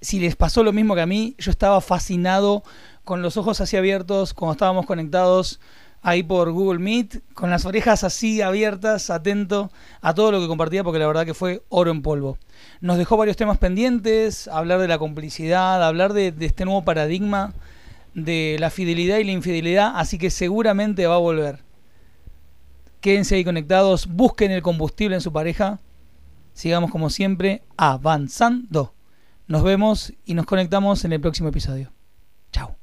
[0.00, 2.62] si les pasó lo mismo que a mí, yo estaba fascinado
[3.04, 5.60] con los ojos así abiertos cuando estábamos conectados
[6.02, 9.70] ahí por Google Meet, con las orejas así abiertas, atento
[10.00, 12.38] a todo lo que compartía, porque la verdad que fue oro en polvo.
[12.80, 17.54] Nos dejó varios temas pendientes, hablar de la complicidad, hablar de, de este nuevo paradigma
[18.14, 21.60] de la fidelidad y la infidelidad, así que seguramente va a volver.
[23.00, 25.80] Quédense ahí conectados, busquen el combustible en su pareja
[26.52, 28.94] sigamos como siempre avanzando.
[29.46, 31.92] Nos vemos y nos conectamos en el próximo episodio.
[32.52, 32.79] Chao.